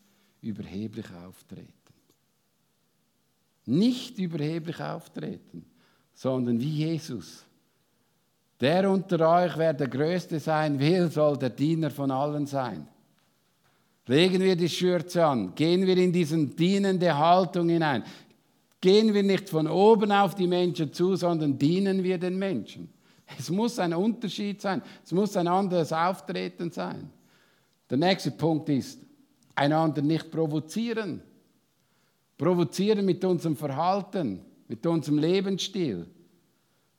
überheblich 0.43 1.07
auftreten. 1.27 1.78
Nicht 3.69 4.19
überheblich 4.19 4.81
auftreten, 4.81 5.63
sondern 6.15 6.59
wie 6.59 6.71
Jesus. 6.71 7.45
Der 8.59 8.91
unter 8.91 9.29
euch, 9.29 9.59
wer 9.59 9.75
der 9.75 9.89
Größte 9.89 10.41
sein 10.41 10.79
will, 10.79 11.11
soll 11.11 11.37
der 11.37 11.51
Diener 11.51 11.91
von 11.91 12.11
allen 12.11 12.47
sein. 12.47 12.89
Legen 14.07 14.41
wir 14.41 14.57
die 14.57 14.71
Schürze 14.71 15.23
an, 15.23 15.55
gehen 15.55 15.87
wir 15.87 15.99
in 15.99 16.11
diese 16.11 16.47
dienende 16.47 17.15
Haltung 17.15 17.69
hinein. 17.69 18.05
Gehen 18.81 19.13
wir 19.13 19.23
nicht 19.23 19.51
von 19.51 19.67
oben 19.67 20.13
auf 20.13 20.35
die 20.35 20.47
Menschen 20.47 20.91
zu, 20.91 21.15
sondern 21.15 21.59
dienen 21.59 22.03
wir 22.03 22.17
den 22.17 22.39
Menschen. 22.39 22.89
Es 23.39 23.51
muss 23.51 23.79
ein 23.79 23.93
Unterschied 23.93 24.63
sein, 24.63 24.81
es 25.05 25.13
muss 25.13 25.37
ein 25.37 25.47
anderes 25.47 25.93
Auftreten 25.93 26.71
sein. 26.71 27.11
Der 27.91 27.99
nächste 27.99 28.31
Punkt 28.31 28.71
ist, 28.71 28.99
einander 29.55 30.01
nicht 30.01 30.31
provozieren. 30.31 31.21
Provozieren 32.39 33.05
mit 33.05 33.25
unserem 33.25 33.57
Verhalten, 33.57 34.41
mit 34.69 34.87
unserem 34.87 35.19
Lebensstil. 35.19 36.07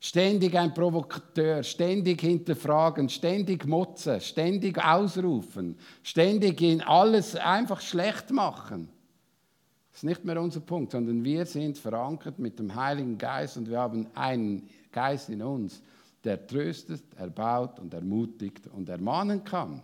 Ständig 0.02 0.58
ein 0.58 0.74
Provokateur, 0.74 1.64
ständig 1.64 2.22
hinterfragen, 2.22 3.10
ständig 3.10 3.66
motzen, 3.66 4.20
ständig 4.22 4.78
ausrufen, 4.78 5.78
ständig 6.04 6.62
in 6.62 6.82
alles 6.82 7.36
einfach 7.36 7.82
schlecht 7.82 8.32
machen. 8.32 8.90
Das 9.92 10.00
ist 10.00 10.04
nicht 10.04 10.24
mehr 10.24 10.42
unser 10.42 10.62
Punkt, 10.62 10.92
sondern 10.92 11.24
wir 11.24 11.46
sind 11.46 11.78
verankert 11.78 12.40
mit 12.40 12.60
dem 12.60 12.74
Heiligen 12.76 13.18
Geist 13.18 13.58
und 13.58 13.70
wir 13.70 13.80
haben 13.80 14.08
einen 14.14 14.70
Geist 14.92 15.30
in 15.30 15.42
uns, 15.42 15.82
der 16.24 16.46
tröstet, 16.48 17.04
erbaut 17.18 17.80
und 17.80 17.94
ermutigt 17.94 18.68
und 18.68 18.88
ermahnen 18.88 19.44
kann. 19.44 19.82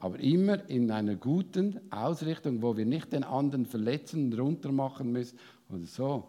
Aber 0.00 0.20
immer 0.20 0.68
in 0.68 0.90
einer 0.90 1.16
guten 1.16 1.80
Ausrichtung, 1.90 2.62
wo 2.62 2.76
wir 2.76 2.86
nicht 2.86 3.12
den 3.12 3.24
anderen 3.24 3.66
verletzen 3.66 4.32
und 4.32 4.38
runter 4.38 4.70
machen 4.70 5.10
müssen 5.10 5.38
oder 5.68 5.86
so. 5.86 6.28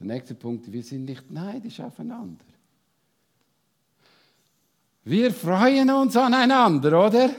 Der 0.00 0.06
nächste 0.06 0.34
Punkt, 0.34 0.70
wir 0.72 0.82
sind 0.82 1.04
nicht 1.04 1.30
neidisch 1.30 1.80
aufeinander. 1.80 2.44
Wir 5.04 5.32
freuen 5.32 5.88
uns 5.90 6.16
aneinander, 6.16 7.06
oder? 7.06 7.30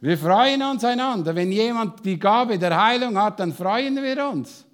Wir 0.00 0.18
freuen 0.18 0.62
uns 0.62 0.84
einander. 0.84 1.34
Wenn 1.34 1.50
jemand 1.50 2.04
die 2.04 2.18
Gabe 2.18 2.58
der 2.58 2.80
Heilung 2.80 3.18
hat, 3.20 3.40
dann 3.40 3.52
freuen 3.52 3.96
wir 4.02 4.28
uns. 4.28 4.64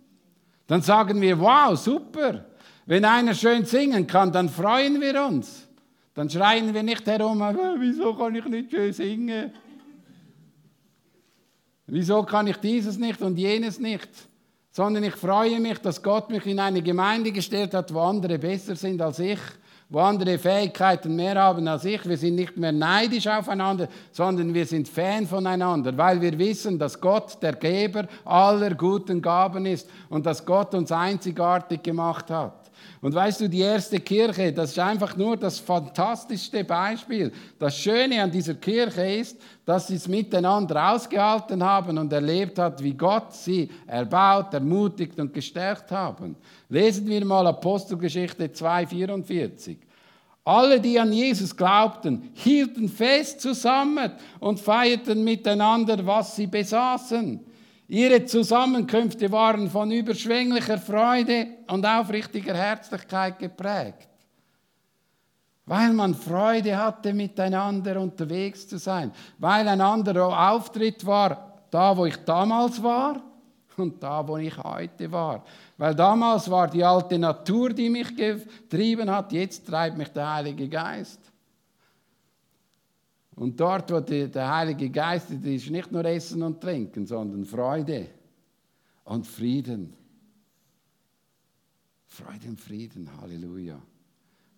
Dann 0.67 0.83
sagen 0.83 1.21
wir, 1.21 1.39
wow, 1.39 1.79
super. 1.79 2.45
Wenn 2.87 3.05
einer 3.05 3.35
schön 3.35 3.65
singen 3.65 4.07
kann, 4.07 4.33
dann 4.33 4.49
freuen 4.49 5.01
wir 5.01 5.25
uns. 5.25 5.69
Dann 6.15 6.29
schreien 6.29 6.75
wir 6.75 6.83
nicht 6.83 7.07
herum, 7.07 7.41
äh, 7.41 7.55
wieso 7.79 8.15
kann 8.15 8.35
ich 8.35 8.45
nicht 8.45 8.71
schön 8.71 8.93
singen? 8.93 9.53
Wieso 11.87 12.23
kann 12.23 12.47
ich 12.47 12.57
dieses 12.59 12.99
nicht 12.99 13.21
und 13.23 13.37
jenes 13.37 13.79
nicht? 13.79 14.09
Sondern 14.71 15.05
ich 15.05 15.15
freue 15.15 15.61
mich, 15.61 15.79
dass 15.79 16.03
Gott 16.03 16.31
mich 16.31 16.47
in 16.47 16.59
eine 16.59 16.83
Gemeinde 16.83 17.33
gestellt 17.33 17.75
hat, 17.75 17.93
wo 17.93 18.01
andere 18.01 18.39
besser 18.39 18.77
sind 18.77 19.01
als 19.03 19.19
ich, 19.19 19.39
wo 19.89 19.99
andere 19.99 20.39
Fähigkeiten 20.39 21.15
mehr 21.15 21.35
haben 21.35 21.69
als 21.69 21.85
ich. 21.85 22.07
Wir 22.07 22.17
sind 22.17 22.37
nicht 22.37 22.57
mehr 22.57 22.73
neidisch 22.73 23.27
aufeinander, 23.27 23.89
sondern 24.11 24.55
wir 24.55 24.65
sind 24.65 24.89
Fan 24.89 25.27
voneinander, 25.27 25.97
weil 25.97 26.21
wir 26.21 26.39
wissen, 26.39 26.79
dass 26.79 26.99
Gott 26.99 27.43
der 27.43 27.55
Geber 27.55 28.07
aller 28.25 28.75
guten 28.75 29.21
Gaben 29.21 29.67
ist 29.67 29.89
und 30.09 30.25
dass 30.25 30.45
Gott 30.45 30.75
uns 30.75 30.91
einzigartig 30.93 31.83
gemacht 31.83 32.31
hat. 32.31 32.62
Und 33.03 33.15
weißt 33.17 33.41
du, 33.41 33.49
die 33.49 33.63
erste 33.63 33.99
Kirche, 33.99 34.53
das 34.53 34.71
ist 34.71 34.79
einfach 34.79 35.17
nur 35.17 35.37
das 35.37 35.59
fantastischste 35.59 36.63
Beispiel. 36.63 37.33
Das 37.59 37.77
Schöne 37.77 38.23
an 38.23 38.31
dieser 38.31 38.55
Kirche 38.55 39.05
ist, 39.05 39.37
dass 39.65 39.89
sie 39.89 39.97
es 39.97 40.07
miteinander 40.07 40.93
ausgehalten 40.93 41.65
haben 41.65 41.99
und 41.99 42.13
erlebt 42.13 42.61
hat, 42.61 42.81
wie 42.81 42.95
Gott 42.95 43.35
sie 43.35 43.69
erbaut, 43.89 44.55
ermutigt 44.55 45.19
und 45.19 45.35
gestärkt 45.35 45.91
haben. 45.91 46.37
Lesen 46.69 47.09
wir 47.09 47.25
mal 47.25 47.45
Apostelgeschichte 47.49 48.47
2,44. 48.47 49.79
Alle, 50.45 50.81
die 50.81 50.99
an 51.01 51.13
Jesus 51.13 51.57
glaubten, 51.57 52.31
hielten 52.35 52.89
fest 52.89 53.41
zusammen 53.41 54.13
und 54.39 54.61
feierten 54.61 55.25
miteinander, 55.25 56.07
was 56.07 56.37
sie 56.37 56.47
besaßen. 56.47 57.52
Ihre 57.93 58.25
Zusammenkünfte 58.25 59.31
waren 59.31 59.69
von 59.69 59.91
überschwänglicher 59.91 60.79
Freude 60.79 61.47
und 61.69 61.85
aufrichtiger 61.85 62.55
Herzlichkeit 62.55 63.39
geprägt. 63.39 64.09
Weil 65.67 65.93
man 65.93 66.15
Freude 66.15 66.75
hatte, 66.75 67.13
miteinander 67.13 68.01
unterwegs 68.01 68.67
zu 68.67 68.79
sein. 68.79 69.13
Weil 69.37 69.69
ein 69.69 69.83
anderer 69.83 70.53
Auftritt 70.53 71.05
war, 71.05 71.61
da 71.71 71.95
wo 71.95 72.07
ich 72.07 72.17
damals 72.25 72.83
war 72.83 73.21
und 73.77 74.03
da 74.03 74.27
wo 74.27 74.39
ich 74.39 74.57
heute 74.57 75.13
war. 75.13 75.45
Weil 75.77 75.95
damals 75.95 76.51
war 76.51 76.69
die 76.69 76.83
alte 76.83 77.19
Natur, 77.19 77.75
die 77.75 77.91
mich 77.91 78.17
getrieben 78.17 79.11
hat, 79.11 79.35
jetzt 79.35 79.67
treibt 79.67 79.99
mich 79.99 80.09
der 80.09 80.33
Heilige 80.33 80.67
Geist. 80.67 81.32
Und 83.35 83.59
dort, 83.59 83.91
wo 83.91 84.01
die, 84.01 84.29
der 84.29 84.55
Heilige 84.55 84.91
Geist 84.91 85.31
ist, 85.31 85.45
ist 85.45 85.71
nicht 85.71 85.91
nur 85.91 86.05
Essen 86.05 86.43
und 86.43 86.61
Trinken, 86.61 87.07
sondern 87.07 87.45
Freude 87.45 88.09
und 89.05 89.27
Frieden. 89.27 89.95
Freude 92.07 92.49
und 92.49 92.61
Frieden, 92.61 93.09
Halleluja. 93.21 93.81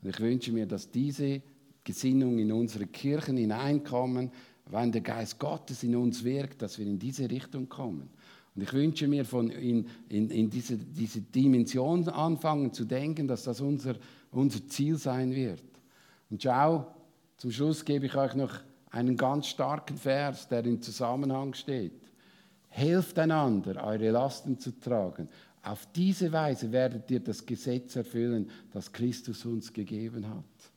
Und 0.03 0.11
ich 0.11 0.21
wünsche 0.21 0.53
mir, 0.53 0.67
dass 0.67 0.91
diese 0.91 1.41
Gesinnung 1.85 2.39
in 2.39 2.51
unsere 2.51 2.87
Kirchen 2.87 3.37
hineinkommen, 3.37 4.31
wenn 4.67 4.91
der 4.91 5.03
Geist 5.03 5.39
Gottes 5.39 5.83
in 5.83 5.95
uns 5.95 6.25
wirkt, 6.25 6.63
dass 6.63 6.79
wir 6.79 6.87
in 6.87 6.99
diese 6.99 7.31
Richtung 7.31 7.69
kommen. 7.69 8.11
Und 8.55 8.63
ich 8.63 8.73
wünsche 8.73 9.09
mir, 9.09 9.25
von 9.25 9.51
in, 9.51 9.87
in, 10.09 10.31
in 10.31 10.49
diese, 10.49 10.79
diese 10.79 11.21
Dimension 11.21 12.09
anfangen 12.09 12.73
zu 12.73 12.85
denken, 12.85 13.29
dass 13.29 13.45
das 13.45 13.61
unser, 13.61 13.97
unser 14.31 14.67
Ziel 14.69 14.97
sein 14.97 15.35
wird. 15.35 15.63
Und 16.31 16.43
schau, 16.43 16.93
zum 17.37 17.51
Schluss 17.51 17.85
gebe 17.85 18.07
ich 18.07 18.14
euch 18.14 18.35
noch 18.35 18.53
einen 18.90 19.16
ganz 19.16 19.49
starken 19.49 19.97
Vers, 19.97 20.49
der 20.49 20.64
im 20.64 20.81
Zusammenhang 20.81 21.55
steht. 21.55 22.01
Helft 22.68 23.18
einander, 23.18 23.85
eure 23.85 24.11
Lasten 24.11 24.59
zu 24.59 24.79
tragen. 24.79 25.29
Auf 25.62 25.87
diese 25.94 26.31
Weise 26.33 26.70
werdet 26.73 27.11
ihr 27.11 27.20
das 27.20 27.44
Gesetz 27.44 27.97
erfüllen, 27.97 28.51
das 28.73 28.92
Christus 28.92 29.44
uns 29.44 29.73
gegeben 29.73 30.29
hat. 30.29 30.73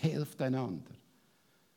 Helft 0.00 0.42
einander. 0.42 0.90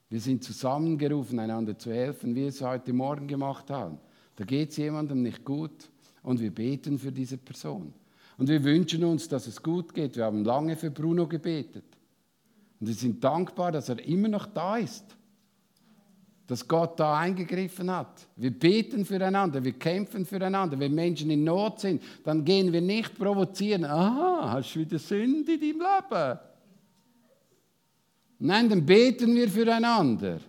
Wir 0.09 0.19
sind 0.19 0.43
zusammengerufen, 0.43 1.37
einander 1.39 1.77
zu 1.77 1.91
helfen, 1.91 2.33
wie 2.33 2.41
wir 2.41 2.47
es 2.47 2.61
heute 2.61 2.93
Morgen 2.93 3.27
gemacht 3.27 3.69
haben. 3.69 3.99
Da 4.35 4.45
geht 4.45 4.69
es 4.69 4.77
jemandem 4.77 5.21
nicht 5.21 5.43
gut 5.43 5.89
und 6.23 6.39
wir 6.39 6.51
beten 6.51 6.97
für 6.97 7.11
diese 7.11 7.37
Person. 7.37 7.93
Und 8.37 8.49
wir 8.49 8.63
wünschen 8.63 9.03
uns, 9.03 9.27
dass 9.27 9.47
es 9.47 9.61
gut 9.61 9.93
geht. 9.93 10.15
Wir 10.15 10.25
haben 10.25 10.43
lange 10.45 10.75
für 10.75 10.91
Bruno 10.91 11.27
gebetet. 11.27 11.96
Und 12.79 12.87
wir 12.87 12.93
sind 12.93 13.23
dankbar, 13.23 13.71
dass 13.71 13.89
er 13.89 14.03
immer 14.05 14.27
noch 14.27 14.45
da 14.45 14.77
ist. 14.77 15.05
Dass 16.45 16.65
Gott 16.65 16.99
da 16.99 17.17
eingegriffen 17.17 17.91
hat. 17.91 18.25
Wir 18.35 18.51
beten 18.51 19.03
füreinander, 19.03 19.63
wir 19.63 19.73
kämpfen 19.73 20.25
füreinander. 20.25 20.79
Wenn 20.79 20.95
Menschen 20.95 21.29
in 21.29 21.43
Not 21.43 21.81
sind, 21.81 22.01
dann 22.23 22.45
gehen 22.45 22.71
wir 22.71 22.81
nicht 22.81 23.17
provozieren. 23.17 23.83
Aha, 23.83 24.53
hast 24.53 24.75
du 24.75 24.79
wieder 24.79 24.99
Sünde 24.99 25.53
in 25.53 25.59
deinem 25.59 25.81
Leben? 25.81 26.39
Nein, 28.39 28.69
dann 28.69 28.85
beten 28.85 29.35
wir 29.35 29.49
füreinander. 29.49 30.39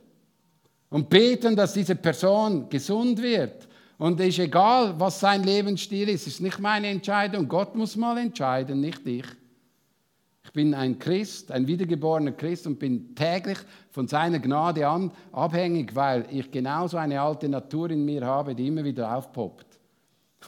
Und 0.91 1.09
beten, 1.09 1.57
dass 1.57 1.75
diese 1.75 1.97
Person 1.97 2.69
gesund 2.69 3.21
wird 3.21 3.69
Und 3.99 4.21
es 4.21 4.29
ist 4.29 4.39
egal, 4.39 4.95
was 4.99 5.19
sein 5.19 5.43
Lebensstil 5.43 6.09
ist. 6.09 6.23
Es 6.23 6.35
ist 6.35 6.41
nicht 6.41 6.61
meine 6.61 6.87
Entscheidung. 6.87 7.49
Gott 7.49 7.75
muss 7.75 7.97
mal 7.97 8.17
entscheiden, 8.17 8.81
nicht 8.81 9.05
ich. 9.07 9.27
Ich 10.49 10.53
bin 10.55 10.73
ein 10.73 10.99
Christ, 10.99 11.53
ein 11.53 11.67
wiedergeborener 11.67 12.33
Christ 12.33 12.67
und 12.67 12.79
bin 12.79 13.15
täglich 13.15 13.59
von 13.91 14.09
seiner 14.09 14.39
Gnade 14.39 14.89
an 14.89 15.13
abhängig, 15.31 15.95
weil 15.95 16.27
ich 16.31 16.51
genauso 16.51 16.97
eine 16.97 17.21
alte 17.21 17.51
Natur 17.51 17.91
in 17.91 18.03
mir 18.03 18.25
habe, 18.25 18.55
die 18.55 18.67
immer 18.67 18.83
wieder 18.83 19.15
aufpoppt. 19.15 19.79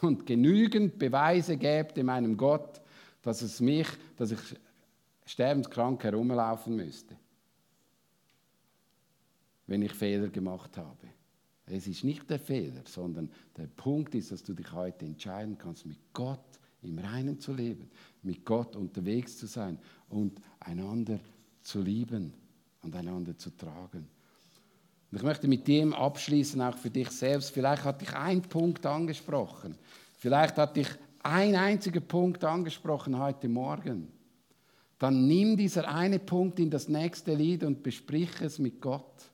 Und 0.01 0.25
genügend 0.25 0.99
Beweise 0.99 1.59
gäbe 1.59 2.03
meinem 2.03 2.39
Gott, 2.39 2.81
dass 3.21 3.43
es 3.43 3.61
mich, 3.61 3.89
dass 4.17 4.31
ich 4.31 4.41
sterbenskrank 5.27 6.03
herumlaufen 6.03 6.77
müsste, 6.77 7.15
wenn 9.67 9.83
ich 9.83 9.93
Fehler 9.93 10.29
gemacht 10.29 10.79
habe. 10.79 11.09
Es 11.67 11.87
ist 11.87 12.05
nicht 12.05 12.31
der 12.31 12.39
Fehler, 12.39 12.81
sondern 12.87 13.31
der 13.55 13.67
Punkt 13.67 14.15
ist, 14.15 14.33
dass 14.33 14.43
du 14.43 14.55
dich 14.55 14.73
heute 14.73 15.05
entscheiden 15.05 15.59
kannst, 15.59 15.85
mit 15.85 15.99
Gott 16.15 16.41
im 16.83 16.99
Reinen 16.99 17.39
zu 17.39 17.53
leben, 17.53 17.91
mit 18.23 18.45
Gott 18.45 18.77
unterwegs 18.77 19.39
zu 19.39 19.47
sein 19.47 19.79
und 20.09 20.41
einander 20.61 21.19
zu 21.63 21.81
lieben 21.81 22.33
und 22.83 22.95
einander 22.95 23.37
zu 23.37 23.51
tragen. 23.51 24.09
Und 25.11 25.17
ich 25.17 25.23
möchte 25.23 25.49
mit 25.49 25.67
dem 25.67 25.93
abschließen, 25.93 26.61
auch 26.61 26.77
für 26.77 26.91
dich 26.91 27.11
selbst. 27.11 27.51
Vielleicht 27.51 27.85
hat 27.85 28.01
dich 28.01 28.15
ein 28.15 28.43
Punkt 28.43 28.87
angesprochen. 28.87 29.77
Vielleicht 30.19 30.57
hat 30.57 30.77
dich 30.77 30.89
ein 31.23 31.57
einziger 31.57 32.01
Punkt 32.01 32.45
angesprochen 32.45 33.19
heute 33.19 33.49
Morgen. 33.49 34.09
Dann 34.99 35.27
nimm 35.27 35.57
dieser 35.57 35.89
eine 35.89 36.19
Punkt 36.19 36.61
in 36.61 36.71
das 36.71 36.89
nächste 36.89 37.35
Lied 37.35 37.65
und 37.65 37.83
besprich 37.83 38.31
es 38.41 38.59
mit 38.59 38.81
Gott. 38.81 39.30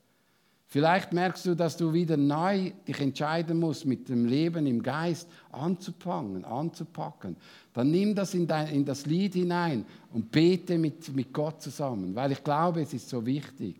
Vielleicht 0.68 1.12
merkst 1.12 1.46
du, 1.46 1.54
dass 1.54 1.76
du 1.76 1.92
wieder 1.92 2.16
neu 2.16 2.72
dich 2.88 3.00
entscheiden 3.00 3.60
musst, 3.60 3.86
mit 3.86 4.08
dem 4.08 4.26
Leben 4.26 4.66
im 4.66 4.82
Geist 4.82 5.28
anzufangen, 5.52 6.44
anzupacken. 6.44 7.36
Dann 7.72 7.92
nimm 7.92 8.16
das 8.16 8.34
in, 8.34 8.48
dein, 8.48 8.74
in 8.74 8.84
das 8.84 9.06
Lied 9.06 9.34
hinein 9.34 9.86
und 10.12 10.32
bete 10.32 10.76
mit, 10.76 11.14
mit 11.14 11.32
Gott 11.32 11.62
zusammen, 11.62 12.16
weil 12.16 12.32
ich 12.32 12.42
glaube, 12.42 12.82
es 12.82 12.92
ist 12.92 13.08
so 13.08 13.24
wichtig, 13.24 13.76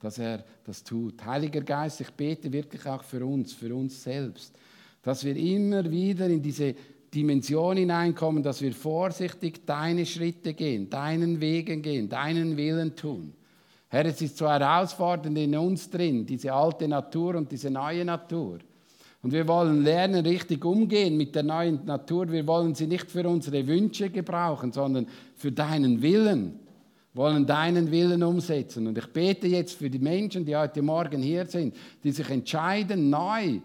dass 0.00 0.18
er 0.18 0.44
das 0.64 0.82
tut. 0.82 1.24
Heiliger 1.24 1.60
Geist, 1.60 2.00
ich 2.00 2.10
bete 2.10 2.52
wirklich 2.52 2.84
auch 2.84 3.04
für 3.04 3.24
uns, 3.24 3.52
für 3.52 3.72
uns 3.72 4.02
selbst, 4.02 4.56
dass 5.02 5.24
wir 5.24 5.36
immer 5.36 5.88
wieder 5.88 6.26
in 6.26 6.42
diese 6.42 6.74
Dimension 7.14 7.76
hineinkommen, 7.76 8.42
dass 8.42 8.60
wir 8.60 8.72
vorsichtig 8.72 9.64
deine 9.64 10.04
Schritte 10.04 10.52
gehen, 10.52 10.90
deinen 10.90 11.40
Wegen 11.40 11.80
gehen, 11.80 12.08
deinen 12.08 12.56
Willen 12.56 12.96
tun 12.96 13.34
Herr, 13.94 14.06
es 14.06 14.20
ist 14.20 14.36
so 14.36 14.48
herausfordernd 14.48 15.38
in 15.38 15.56
uns 15.56 15.88
drin, 15.88 16.26
diese 16.26 16.52
alte 16.52 16.88
Natur 16.88 17.36
und 17.36 17.52
diese 17.52 17.70
neue 17.70 18.04
Natur. 18.04 18.58
Und 19.22 19.32
wir 19.32 19.46
wollen 19.46 19.84
lernen, 19.84 20.26
richtig 20.26 20.64
umgehen 20.64 21.16
mit 21.16 21.32
der 21.32 21.44
neuen 21.44 21.84
Natur. 21.84 22.28
Wir 22.28 22.44
wollen 22.44 22.74
sie 22.74 22.88
nicht 22.88 23.08
für 23.08 23.28
unsere 23.28 23.64
Wünsche 23.64 24.10
gebrauchen, 24.10 24.72
sondern 24.72 25.06
für 25.36 25.52
deinen 25.52 26.02
Willen. 26.02 26.58
Wir 27.12 27.22
wollen 27.22 27.46
deinen 27.46 27.88
Willen 27.92 28.24
umsetzen. 28.24 28.88
Und 28.88 28.98
ich 28.98 29.06
bete 29.12 29.46
jetzt 29.46 29.74
für 29.74 29.88
die 29.88 30.00
Menschen, 30.00 30.44
die 30.44 30.56
heute 30.56 30.82
Morgen 30.82 31.22
hier 31.22 31.46
sind, 31.46 31.76
die 32.02 32.10
sich 32.10 32.28
entscheiden, 32.28 33.10
neu 33.10 33.60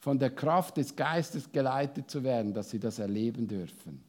von 0.00 0.18
der 0.18 0.32
Kraft 0.32 0.76
des 0.76 0.94
Geistes 0.94 1.50
geleitet 1.50 2.10
zu 2.10 2.22
werden, 2.22 2.52
dass 2.52 2.68
sie 2.68 2.78
das 2.78 2.98
erleben 2.98 3.48
dürfen. 3.48 4.04